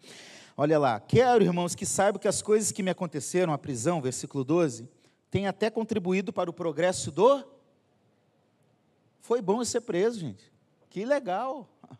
[0.56, 0.98] Olha lá.
[0.98, 4.88] Quero, irmãos, que saibam que as coisas que me aconteceram, a prisão, versículo 12,
[5.30, 7.44] têm até contribuído para o progresso do.
[9.20, 10.50] Foi bom ser preso, gente.
[10.88, 11.68] Que legal.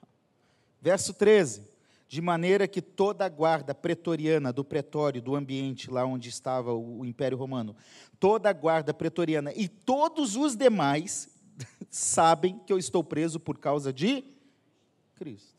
[0.81, 1.62] Verso 13.
[2.09, 7.05] De maneira que toda a guarda pretoriana do pretório, do ambiente lá onde estava o,
[7.05, 7.75] Império Romano,
[8.21, 11.29] toda a guarda pretoriana e todos os demais
[11.90, 14.25] sabem que eu estou preso por causa de
[15.16, 15.57] Cristo.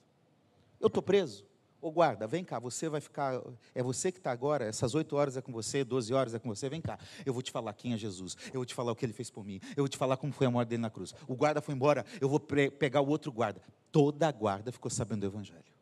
[0.80, 1.46] Eu estou preso.
[1.80, 3.40] Ô guarda, vem cá, você vai ficar.
[3.76, 6.50] É você que está agora, essas oito horas é com você, doze horas é com
[6.50, 6.98] você, vem cá.
[7.26, 9.30] Eu vou te falar quem é Jesus, eu vou te falar o que ele fez
[9.30, 11.14] por mim, eu vou te falar como foi a morte dele na cruz.
[11.28, 13.62] O guarda foi embora, eu vou pegar o outro guarda.
[13.92, 15.77] Toda a guarda ficou sabendo do Evangelho.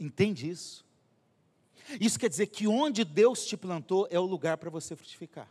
[0.00, 0.84] Entende isso?
[2.00, 5.48] Isso quer dizer que onde Deus te plantou é o lugar para você frutificar.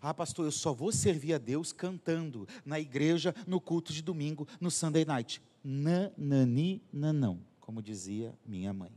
[0.00, 4.46] Ah, pastor, eu só vou servir a Deus cantando na igreja, no culto de domingo,
[4.60, 5.42] no Sunday night.
[5.64, 8.92] Nanani, nanão, como dizia minha mãe.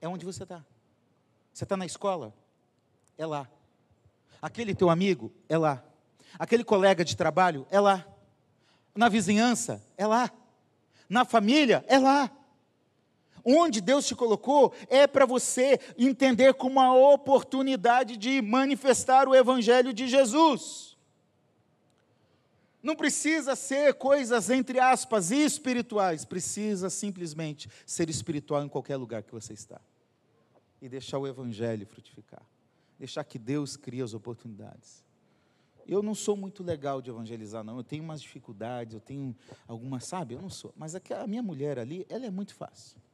[0.00, 0.64] É onde você está.
[1.52, 2.34] Você está na escola?
[3.16, 3.48] É lá.
[4.40, 5.32] Aquele teu amigo?
[5.48, 5.82] É lá.
[6.38, 7.66] Aquele colega de trabalho?
[7.70, 8.06] É lá.
[8.94, 9.82] Na vizinhança?
[9.96, 10.30] É lá.
[11.08, 11.84] Na família?
[11.88, 12.30] É lá.
[13.48, 19.92] Onde Deus te colocou é para você entender como uma oportunidade de manifestar o Evangelho
[19.92, 20.96] de Jesus.
[22.82, 29.32] Não precisa ser coisas, entre aspas, espirituais, precisa simplesmente ser espiritual em qualquer lugar que
[29.32, 29.80] você está.
[30.82, 32.42] E deixar o Evangelho frutificar.
[32.98, 35.04] Deixar que Deus crie as oportunidades.
[35.86, 37.76] Eu não sou muito legal de evangelizar, não.
[37.76, 39.36] Eu tenho umas dificuldades, eu tenho
[39.68, 40.34] algumas, sabe?
[40.34, 40.74] Eu não sou.
[40.76, 43.05] Mas a minha mulher ali, ela é muito fácil.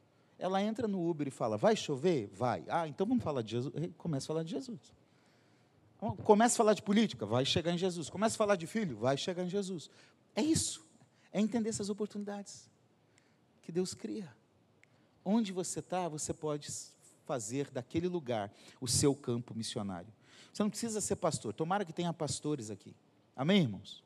[0.42, 2.28] Ela entra no Uber e fala: Vai chover?
[2.34, 2.64] Vai.
[2.68, 3.72] Ah, então vamos falar de Jesus.
[3.96, 4.92] Começa a falar de Jesus.
[6.24, 7.24] Começa a falar de política?
[7.24, 8.10] Vai chegar em Jesus.
[8.10, 8.96] Começa a falar de filho?
[8.96, 9.88] Vai chegar em Jesus.
[10.34, 10.84] É isso.
[11.32, 12.68] É entender essas oportunidades
[13.62, 14.34] que Deus cria.
[15.24, 16.68] Onde você está, você pode
[17.24, 20.12] fazer daquele lugar o seu campo missionário.
[20.52, 21.54] Você não precisa ser pastor.
[21.54, 22.96] Tomara que tenha pastores aqui.
[23.36, 24.02] Amém, irmãos?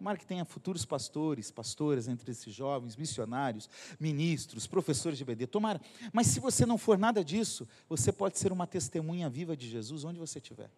[0.00, 3.68] Tomara que tenha futuros pastores, pastoras entre esses jovens, missionários,
[4.00, 5.46] ministros, professores de BD.
[5.46, 5.78] Tomara.
[6.10, 10.02] Mas se você não for nada disso, você pode ser uma testemunha viva de Jesus
[10.02, 10.70] onde você estiver.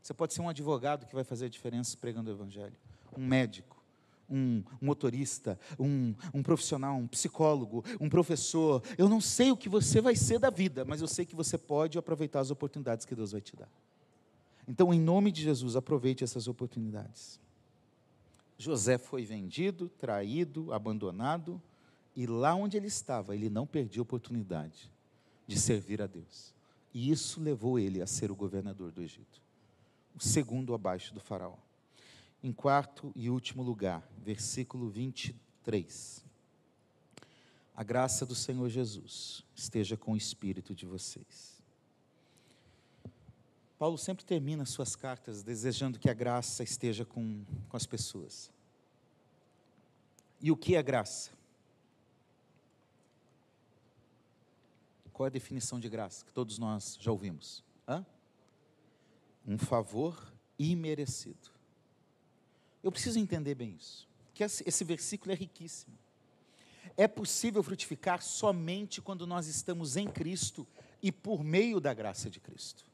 [0.00, 2.76] Você pode ser um advogado que vai fazer a diferença pregando o Evangelho,
[3.16, 3.82] um médico,
[4.30, 8.84] um motorista, um, um profissional, um psicólogo, um professor.
[8.96, 11.58] Eu não sei o que você vai ser da vida, mas eu sei que você
[11.58, 13.68] pode aproveitar as oportunidades que Deus vai te dar.
[14.68, 17.40] Então, em nome de Jesus, aproveite essas oportunidades.
[18.58, 21.62] José foi vendido, traído, abandonado,
[22.14, 24.90] e lá onde ele estava, ele não perdia a oportunidade
[25.46, 26.52] de servir a Deus.
[26.92, 29.40] E isso levou ele a ser o governador do Egito,
[30.16, 31.56] o segundo abaixo do Faraó.
[32.42, 36.24] Em quarto e último lugar, versículo 23.
[37.76, 41.57] A graça do Senhor Jesus esteja com o espírito de vocês.
[43.78, 48.50] Paulo sempre termina suas cartas desejando que a graça esteja com, com as pessoas.
[50.40, 51.30] E o que é graça?
[55.12, 57.64] Qual é a definição de graça que todos nós já ouvimos?
[57.86, 58.04] Hã?
[59.46, 61.50] Um favor imerecido.
[62.82, 65.96] Eu preciso entender bem isso, que esse versículo é riquíssimo.
[66.96, 70.66] É possível frutificar somente quando nós estamos em Cristo
[71.00, 72.84] e por meio da graça de Cristo.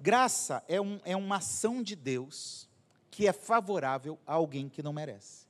[0.00, 2.68] Graça é, um, é uma ação de Deus
[3.10, 5.46] que é favorável a alguém que não merece.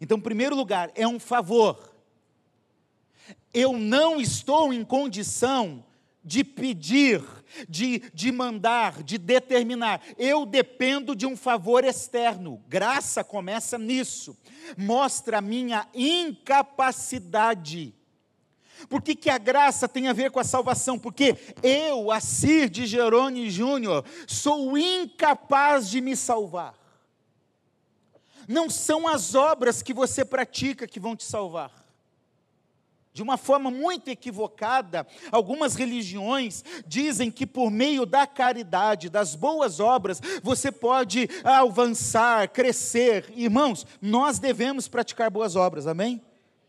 [0.00, 1.94] Então, em primeiro lugar, é um favor.
[3.54, 5.84] Eu não estou em condição
[6.22, 7.22] de pedir,
[7.68, 10.02] de, de mandar, de determinar.
[10.18, 12.60] Eu dependo de um favor externo.
[12.68, 14.36] Graça começa nisso.
[14.76, 17.94] Mostra a minha incapacidade
[18.88, 20.98] por que, que a graça tem a ver com a salvação?
[20.98, 26.74] Porque eu, Assir de Jerônimo Júnior, sou incapaz de me salvar.
[28.46, 31.86] Não são as obras que você pratica que vão te salvar.
[33.12, 39.80] De uma forma muito equivocada, algumas religiões dizem que por meio da caridade, das boas
[39.80, 43.32] obras, você pode avançar, crescer.
[43.34, 46.22] Irmãos, nós devemos praticar boas obras, amém?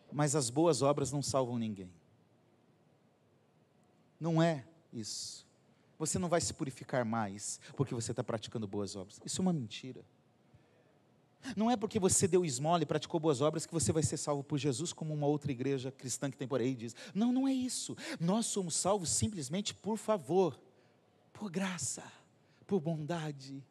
[0.10, 1.92] Mas as boas obras não salvam ninguém.
[4.20, 5.46] Não é isso.
[5.98, 9.20] Você não vai se purificar mais porque você está praticando boas obras.
[9.26, 10.04] Isso é uma mentira.
[11.56, 14.44] Não é porque você deu esmola e praticou boas obras que você vai ser salvo
[14.44, 16.96] por Jesus, como uma outra igreja cristã que tem por aí diz.
[17.14, 17.96] Não, não é isso.
[18.20, 20.60] Nós somos salvos simplesmente por favor,
[21.32, 22.04] por graça,
[22.66, 23.64] por bondade.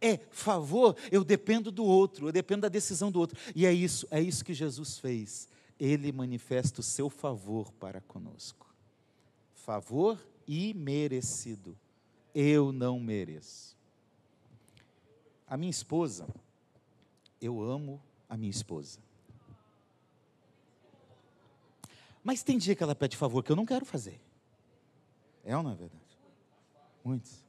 [0.00, 3.38] É favor, eu dependo do outro, eu dependo da decisão do outro.
[3.56, 5.48] E é isso, é isso que Jesus fez.
[5.78, 8.69] Ele manifesta o seu favor para conosco
[9.70, 10.18] favor
[10.48, 11.78] imerecido.
[12.34, 13.76] Eu não mereço.
[15.46, 16.26] A minha esposa,
[17.40, 18.98] eu amo a minha esposa.
[22.22, 24.20] Mas tem dia que ela pede favor que eu não quero fazer.
[25.44, 26.18] É ou não é verdade?
[27.04, 27.44] Muitos.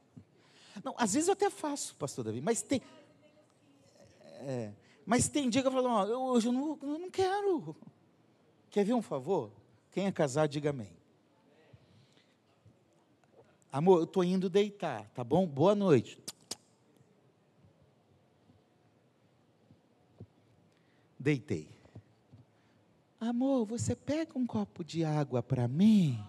[0.83, 2.81] Não, às vezes eu até faço, pastor Davi, mas tem.
[4.41, 4.71] É,
[5.05, 7.75] mas tem dia que eu falo, ó, eu, hoje eu não, eu não quero.
[8.69, 9.51] Quer ver um favor?
[9.91, 11.00] Quem é casado, diga amém.
[13.71, 15.47] Amor, eu estou indo deitar, tá bom?
[15.47, 16.19] Boa noite.
[21.17, 21.69] Deitei.
[23.19, 26.19] Amor, você pega um copo de água para mim?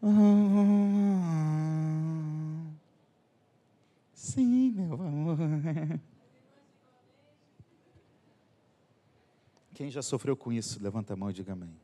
[0.00, 0.08] Ah,
[4.14, 5.36] sim, meu amor.
[9.74, 11.81] Quem já sofreu com isso, levanta a mão e diga amém.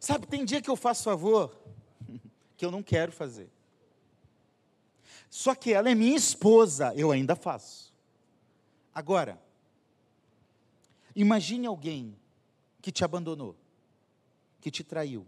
[0.00, 1.54] Sabe, tem dia que eu faço favor
[2.56, 3.50] que eu não quero fazer.
[5.28, 7.92] Só que ela é minha esposa, eu ainda faço.
[8.94, 9.40] Agora,
[11.14, 12.16] imagine alguém
[12.80, 13.54] que te abandonou,
[14.58, 15.26] que te traiu,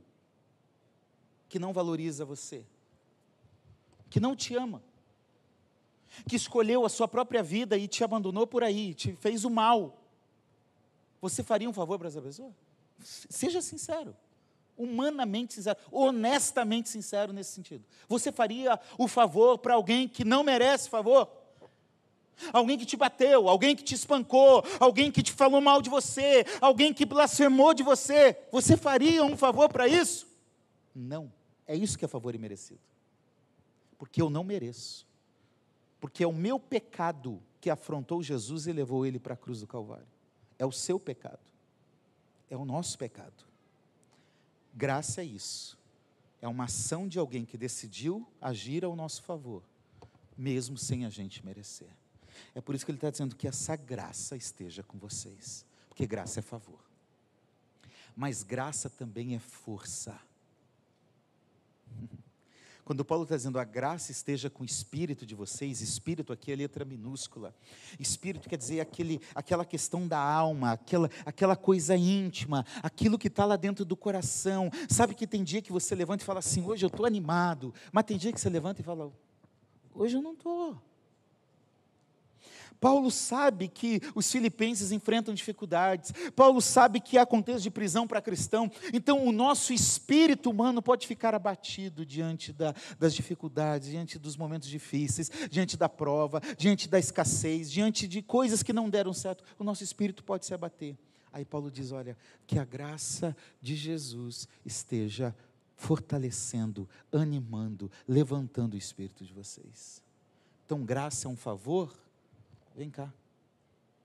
[1.51, 2.64] que não valoriza você,
[4.09, 4.83] que não te ama,
[6.27, 10.03] que escolheu a sua própria vida e te abandonou por aí, te fez o mal.
[11.20, 12.51] Você faria um favor para essa pessoa?
[12.99, 14.16] Seja sincero
[14.77, 17.85] humanamente sincero, honestamente sincero nesse sentido.
[18.09, 21.31] Você faria o favor para alguém que não merece favor?
[22.53, 26.45] Alguém que te bateu, alguém que te espancou, alguém que te falou mal de você,
[26.61, 28.37] alguém que blasfemou de você.
[28.51, 30.27] Você faria um favor para isso?
[30.95, 31.33] Não.
[31.66, 32.81] É isso que é favor imerecido.
[33.99, 35.07] Porque eu não mereço.
[36.01, 39.66] Porque é o meu pecado que afrontou Jesus e levou ele para a cruz do
[39.66, 40.07] Calvário.
[40.59, 41.39] É o seu pecado.
[42.51, 43.51] É o nosso pecado.
[44.75, 45.79] Graça é isso.
[46.41, 49.62] É uma ação de alguém que decidiu agir ao nosso favor,
[50.37, 51.91] mesmo sem a gente merecer.
[52.55, 56.41] É por isso que ele está dizendo que essa graça esteja com vocês, porque graça
[56.41, 56.81] é favor.
[58.16, 60.18] Mas graça também é força.
[62.85, 66.57] Quando Paulo está dizendo a graça esteja com o espírito de vocês, espírito aqui é
[66.57, 67.55] letra minúscula.
[67.99, 73.45] Espírito quer dizer aquele, aquela questão da alma, aquela, aquela coisa íntima, aquilo que está
[73.45, 74.68] lá dentro do coração.
[74.89, 78.05] Sabe que tem dia que você levanta e fala assim, hoje eu estou animado, mas
[78.05, 79.12] tem dia que você levanta e fala,
[79.95, 80.91] hoje eu não estou.
[82.83, 86.12] Paulo sabe que os filipenses enfrentam dificuldades.
[86.35, 88.68] Paulo sabe que há contexto de prisão para cristão.
[88.93, 94.68] Então, o nosso espírito humano pode ficar abatido diante da, das dificuldades, diante dos momentos
[94.68, 99.45] difíceis, diante da prova, diante da escassez, diante de coisas que não deram certo.
[99.61, 100.99] O nosso espírito pode se abater.
[101.33, 102.18] Aí Paulo diz: olha,
[102.49, 105.33] que a graça de Jesus esteja
[105.76, 110.03] fortalecendo, animando, levantando o espírito de vocês.
[110.66, 112.01] Então, graça é um favor
[112.75, 113.12] Vem cá.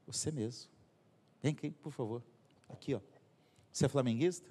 [0.06, 0.70] Você mesmo.
[1.42, 2.24] Vem aqui, por favor.
[2.70, 3.02] Aqui, ó.
[3.72, 4.50] Você é flamenguista?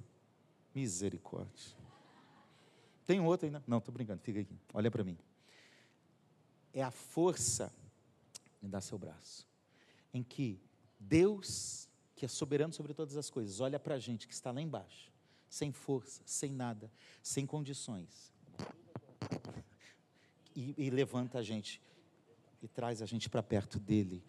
[0.75, 1.75] Misericórdia.
[3.07, 3.62] Tem outro ainda?
[3.67, 4.59] Não, estou brincando, fica aqui.
[4.75, 5.17] Olha para mim.
[6.73, 7.73] É a força,
[8.61, 9.47] me dá seu braço,
[10.12, 10.61] em que
[10.99, 14.61] Deus, que é soberano sobre todas as coisas, olha para a gente que está lá
[14.61, 15.11] embaixo,
[15.49, 16.91] sem força, sem nada,
[17.23, 18.35] sem condições,
[20.55, 21.81] e, e levanta a gente
[22.67, 24.25] e traz a gente para perto dele,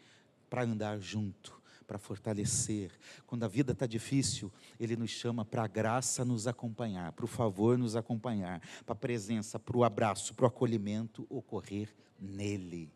[0.47, 2.91] para andar junto, para fortalecer.
[3.25, 7.27] Quando a vida está difícil, ele nos chama para a graça nos acompanhar, para o
[7.27, 12.93] favor nos acompanhar, para a presença, para o abraço, para o acolhimento ocorrer nele,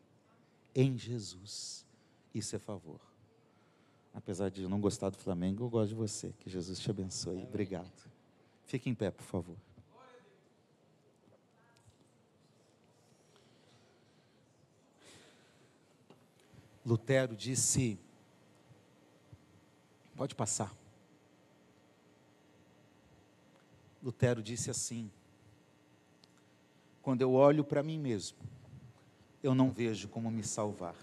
[0.76, 1.84] em Jesus.
[2.32, 3.02] Isso é favor.
[4.14, 6.36] Apesar de não gostar do Flamengo, eu gosto de você.
[6.38, 7.42] Que Jesus te abençoe.
[7.46, 8.12] Obrigado.
[8.64, 9.58] Fique em pé, por favor.
[16.86, 18.00] Lutero disse:
[20.16, 20.76] pode passar.
[24.02, 25.12] Lutero disse assim:
[27.02, 28.38] quando eu olho para mim mesmo,
[29.44, 30.96] eu não vejo como me salvar,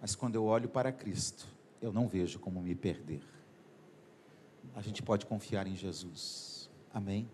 [0.00, 1.46] mas quando eu olho para Cristo,
[1.82, 3.22] eu não vejo como me perder.
[4.74, 7.28] A gente pode confiar em Jesus, amém?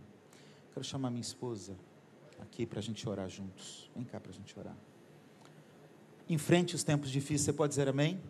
[0.72, 1.76] Quero chamar minha esposa
[2.40, 3.90] aqui para a gente orar juntos.
[3.94, 4.76] Vem cá para a gente orar
[6.30, 7.42] enfrente os tempos difíceis.
[7.42, 8.20] Você pode dizer amém?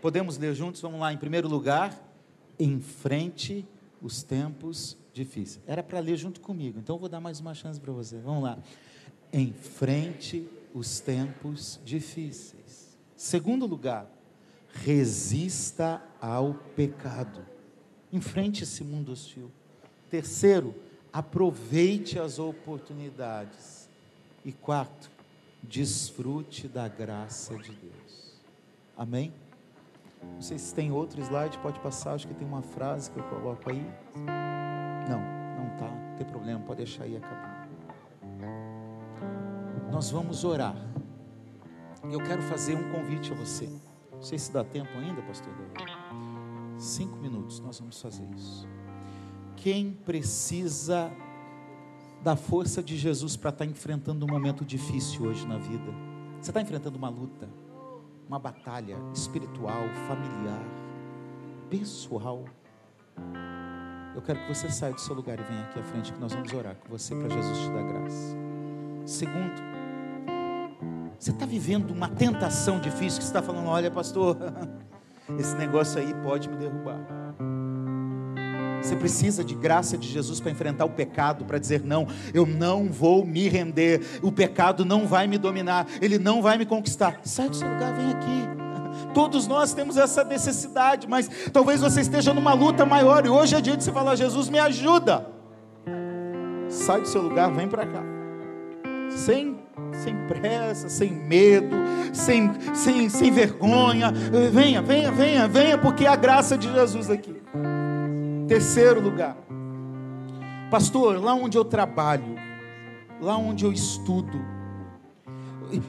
[0.00, 0.80] Podemos ler juntos?
[0.80, 1.12] Vamos lá.
[1.12, 1.92] Em primeiro lugar,
[2.58, 3.66] enfrente
[4.00, 5.60] os tempos difíceis.
[5.66, 8.18] Era para ler junto comigo, então eu vou dar mais uma chance para você.
[8.18, 8.58] Vamos lá.
[9.32, 12.96] Enfrente os tempos difíceis.
[13.16, 14.08] Segundo lugar,
[14.72, 17.44] resista ao pecado.
[18.12, 19.50] Enfrente esse mundo hostil.
[20.08, 20.74] Terceiro,
[21.12, 23.88] aproveite as oportunidades.
[24.44, 25.10] E quarto,
[25.68, 28.40] desfrute da graça de Deus.
[28.96, 29.32] Amém?
[30.22, 32.14] Não sei se tem outro slide, pode passar.
[32.14, 33.86] Acho que tem uma frase que eu coloco aí.
[35.08, 35.20] Não,
[35.58, 35.88] não tá.
[35.88, 37.56] Não tem problema, pode deixar aí acabou.
[39.90, 40.76] Nós vamos orar.
[42.10, 43.68] Eu quero fazer um convite a você.
[44.12, 45.92] Não sei se dá tempo ainda, pastor David.
[46.78, 48.68] Cinco minutos, nós vamos fazer isso.
[49.56, 51.10] Quem precisa
[52.22, 55.92] da força de Jesus para estar tá enfrentando um momento difícil hoje na vida?
[56.40, 57.48] Você está enfrentando uma luta,
[58.28, 60.64] uma batalha espiritual, familiar,
[61.70, 62.44] pessoal.
[64.14, 66.32] Eu quero que você saia do seu lugar e venha aqui à frente, que nós
[66.32, 68.36] vamos orar com você para Jesus te dar graça.
[69.04, 69.62] Segundo,
[71.18, 74.36] você está vivendo uma tentação difícil que você está falando, olha, pastor,
[75.38, 77.15] esse negócio aí pode me derrubar.
[78.86, 82.86] Você precisa de graça de Jesus para enfrentar o pecado, para dizer: não, eu não
[82.86, 87.20] vou me render, o pecado não vai me dominar, ele não vai me conquistar.
[87.24, 88.48] Sai do seu lugar, vem aqui.
[89.12, 93.60] Todos nós temos essa necessidade, mas talvez você esteja numa luta maior e hoje é
[93.60, 95.26] dia de você falar: Jesus, me ajuda.
[96.68, 98.04] Sai do seu lugar, vem para cá.
[99.10, 99.58] Sem,
[99.92, 101.74] sem pressa, sem medo,
[102.12, 104.12] sem, sem, sem vergonha.
[104.52, 107.34] Venha, venha, venha, venha, porque há a graça de Jesus aqui.
[108.46, 109.36] Terceiro lugar,
[110.70, 112.36] pastor, lá onde eu trabalho,
[113.20, 114.38] lá onde eu estudo,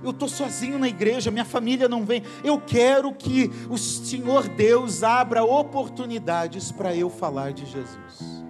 [0.04, 2.24] eu estou sozinho na igreja, minha família não vem.
[2.44, 8.44] Eu quero que o Senhor Deus abra oportunidades para eu falar de Jesus,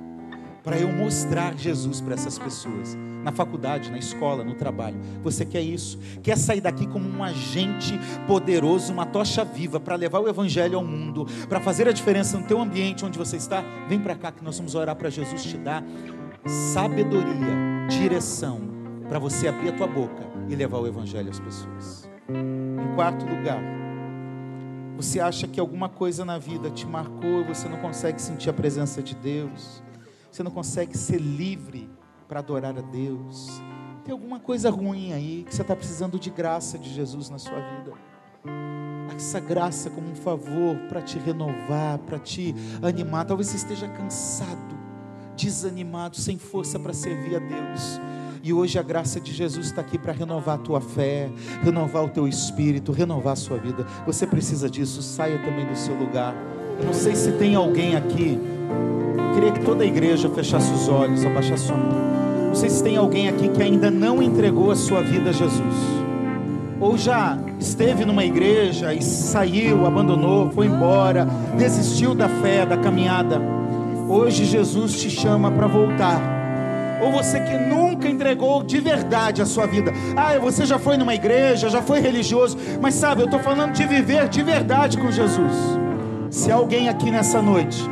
[0.64, 2.96] para eu mostrar Jesus para essas pessoas,
[3.28, 4.98] na faculdade, na escola, no trabalho.
[5.22, 6.00] Você quer isso?
[6.24, 10.84] Quer sair daqui como um agente poderoso, uma tocha viva para levar o Evangelho ao
[10.84, 13.62] mundo, para fazer a diferença no teu ambiente onde você está?
[13.90, 15.84] Vem para cá que nós vamos orar para Jesus te dar
[16.46, 17.28] sabedoria,
[17.90, 18.62] direção,
[19.10, 22.10] para você abrir a tua boca e levar o Evangelho às pessoas.
[22.30, 23.62] Em quarto lugar,
[24.96, 28.54] você acha que alguma coisa na vida te marcou e você não consegue sentir a
[28.54, 29.84] presença de Deus,
[30.32, 31.90] você não consegue ser livre
[32.28, 33.62] para adorar a Deus.
[34.04, 37.60] Tem alguma coisa ruim aí que você está precisando de graça de Jesus na sua
[37.60, 37.94] vida.
[39.16, 43.26] Essa graça como um favor para te renovar, para te animar.
[43.26, 44.78] Talvez você esteja cansado,
[45.36, 48.00] desanimado, sem força para servir a Deus.
[48.44, 51.30] E hoje a graça de Jesus está aqui para renovar a tua fé,
[51.64, 53.86] renovar o teu espírito, renovar a sua vida.
[54.06, 56.36] Você precisa disso, saia também do seu lugar.
[56.80, 58.40] Eu não sei se tem alguém aqui.
[58.70, 62.48] Eu queria que toda a igreja fechasse os olhos, abaixasse sua mão.
[62.48, 65.76] Não sei se tem alguém aqui que ainda não entregou a sua vida a Jesus.
[66.80, 73.42] Ou já esteve numa igreja e saiu, abandonou, foi embora, desistiu da fé, da caminhada.
[74.08, 76.38] Hoje Jesus te chama para voltar
[77.02, 79.92] ou você que nunca entregou de verdade a sua vida.
[80.16, 83.86] Ah, você já foi numa igreja, já foi religioso, mas sabe, eu estou falando de
[83.86, 85.54] viver de verdade com Jesus.
[86.30, 87.88] Se alguém aqui nessa noite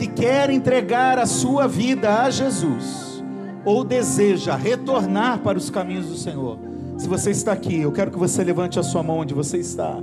[0.00, 3.22] que quer entregar a sua vida a Jesus,
[3.66, 6.58] ou deseja retornar para os caminhos do Senhor,
[6.96, 9.98] se você está aqui, eu quero que você levante a sua mão onde você está.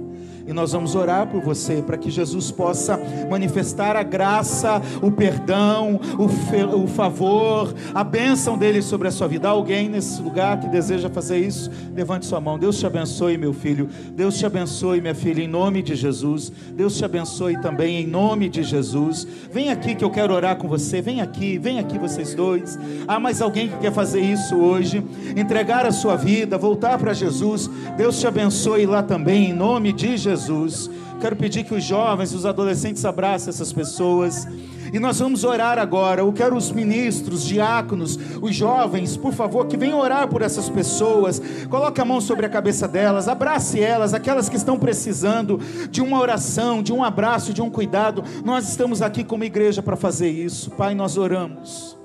[0.48, 2.98] E nós vamos orar por você, para que Jesus possa
[3.30, 9.50] manifestar a graça, o perdão, o, o favor, a bênção dele sobre a sua vida.
[9.50, 11.70] alguém nesse lugar que deseja fazer isso?
[11.93, 12.58] Levante sua mão.
[12.58, 13.89] Deus te abençoe, meu filho.
[14.14, 16.50] Deus te abençoe, minha filha, em nome de Jesus.
[16.72, 19.28] Deus te abençoe também, em nome de Jesus.
[19.52, 21.02] Vem aqui que eu quero orar com você.
[21.02, 22.80] Vem aqui, vem aqui vocês dois.
[23.06, 25.04] Há mais alguém que quer fazer isso hoje?
[25.36, 27.70] Entregar a sua vida, voltar para Jesus.
[27.98, 30.37] Deus te abençoe lá também, em nome de Jesus.
[30.38, 30.90] Jesus.
[31.20, 34.48] Quero pedir que os jovens, os adolescentes abracem essas pessoas.
[34.94, 36.22] E nós vamos orar agora.
[36.22, 41.42] Eu quero os ministros, diáconos, os jovens, por favor, que venham orar por essas pessoas.
[41.70, 45.60] Coloque a mão sobre a cabeça delas, abrace elas, aquelas que estão precisando
[45.90, 48.24] de uma oração, de um abraço, de um cuidado.
[48.46, 50.72] Nós estamos aqui como igreja para fazer isso.
[50.72, 51.98] Pai, nós oramos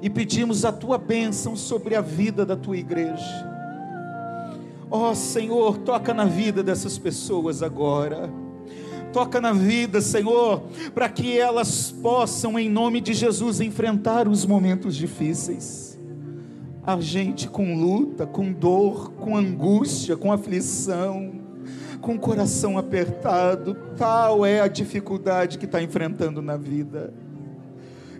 [0.00, 3.55] e pedimos a tua bênção sobre a vida da tua igreja.
[4.90, 8.30] Ó oh, Senhor, toca na vida dessas pessoas agora.
[9.12, 10.62] Toca na vida, Senhor,
[10.94, 15.98] para que elas possam, em nome de Jesus, enfrentar os momentos difíceis.
[16.84, 21.32] A gente com luta, com dor, com angústia, com aflição,
[22.00, 27.12] com coração apertado, tal é a dificuldade que está enfrentando na vida.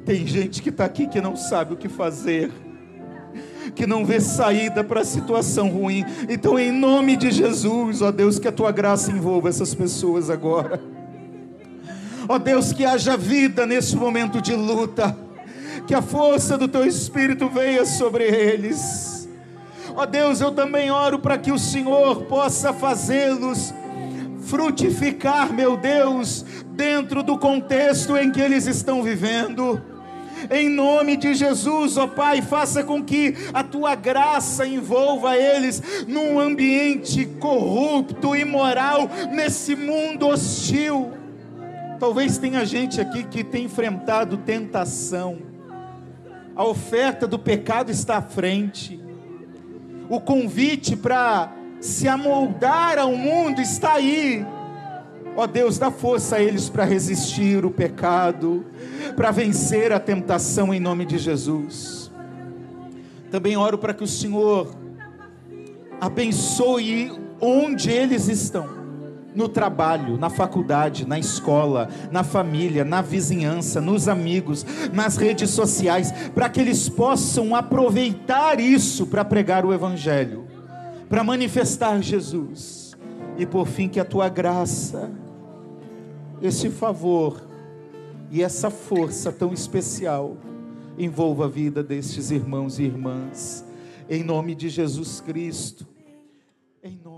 [0.05, 2.51] Tem gente que está aqui que não sabe o que fazer
[3.75, 6.05] que não vê saída para a situação ruim.
[6.29, 10.81] Então, em nome de Jesus, ó Deus, que a tua graça envolva essas pessoas agora.
[12.29, 15.17] Ó Deus, que haja vida nesse momento de luta,
[15.87, 19.17] que a força do teu espírito venha sobre eles
[19.97, 23.73] Ó Deus, eu também oro para que o Senhor possa fazê-los
[24.43, 29.81] frutificar, meu Deus, dentro do contexto em que eles estão vivendo.
[30.51, 36.39] Em nome de Jesus, ó Pai, faça com que a tua graça envolva eles num
[36.39, 41.13] ambiente corrupto, imoral, nesse mundo hostil.
[41.99, 45.39] Talvez tenha gente aqui que tem enfrentado tentação.
[46.55, 49.01] A oferta do pecado está à frente.
[50.09, 54.45] O convite para se amoldar ao mundo está aí.
[55.37, 58.65] Ó oh Deus, dá força a eles para resistir o pecado,
[59.15, 62.11] para vencer a tentação em nome de Jesus.
[63.31, 64.75] Também oro para que o Senhor
[66.01, 68.77] abençoe onde eles estão
[69.35, 76.11] no trabalho, na faculdade, na escola, na família, na vizinhança, nos amigos, nas redes sociais,
[76.35, 80.47] para que eles possam aproveitar isso para pregar o Evangelho,
[81.11, 82.97] para manifestar Jesus.
[83.37, 85.11] E por fim, que a tua graça,
[86.43, 87.43] esse favor
[88.31, 90.37] e essa força tão especial
[90.99, 93.65] envolva a vida destes irmãos e irmãs,
[94.09, 95.87] em nome de Jesus Cristo,
[96.83, 97.16] em nome.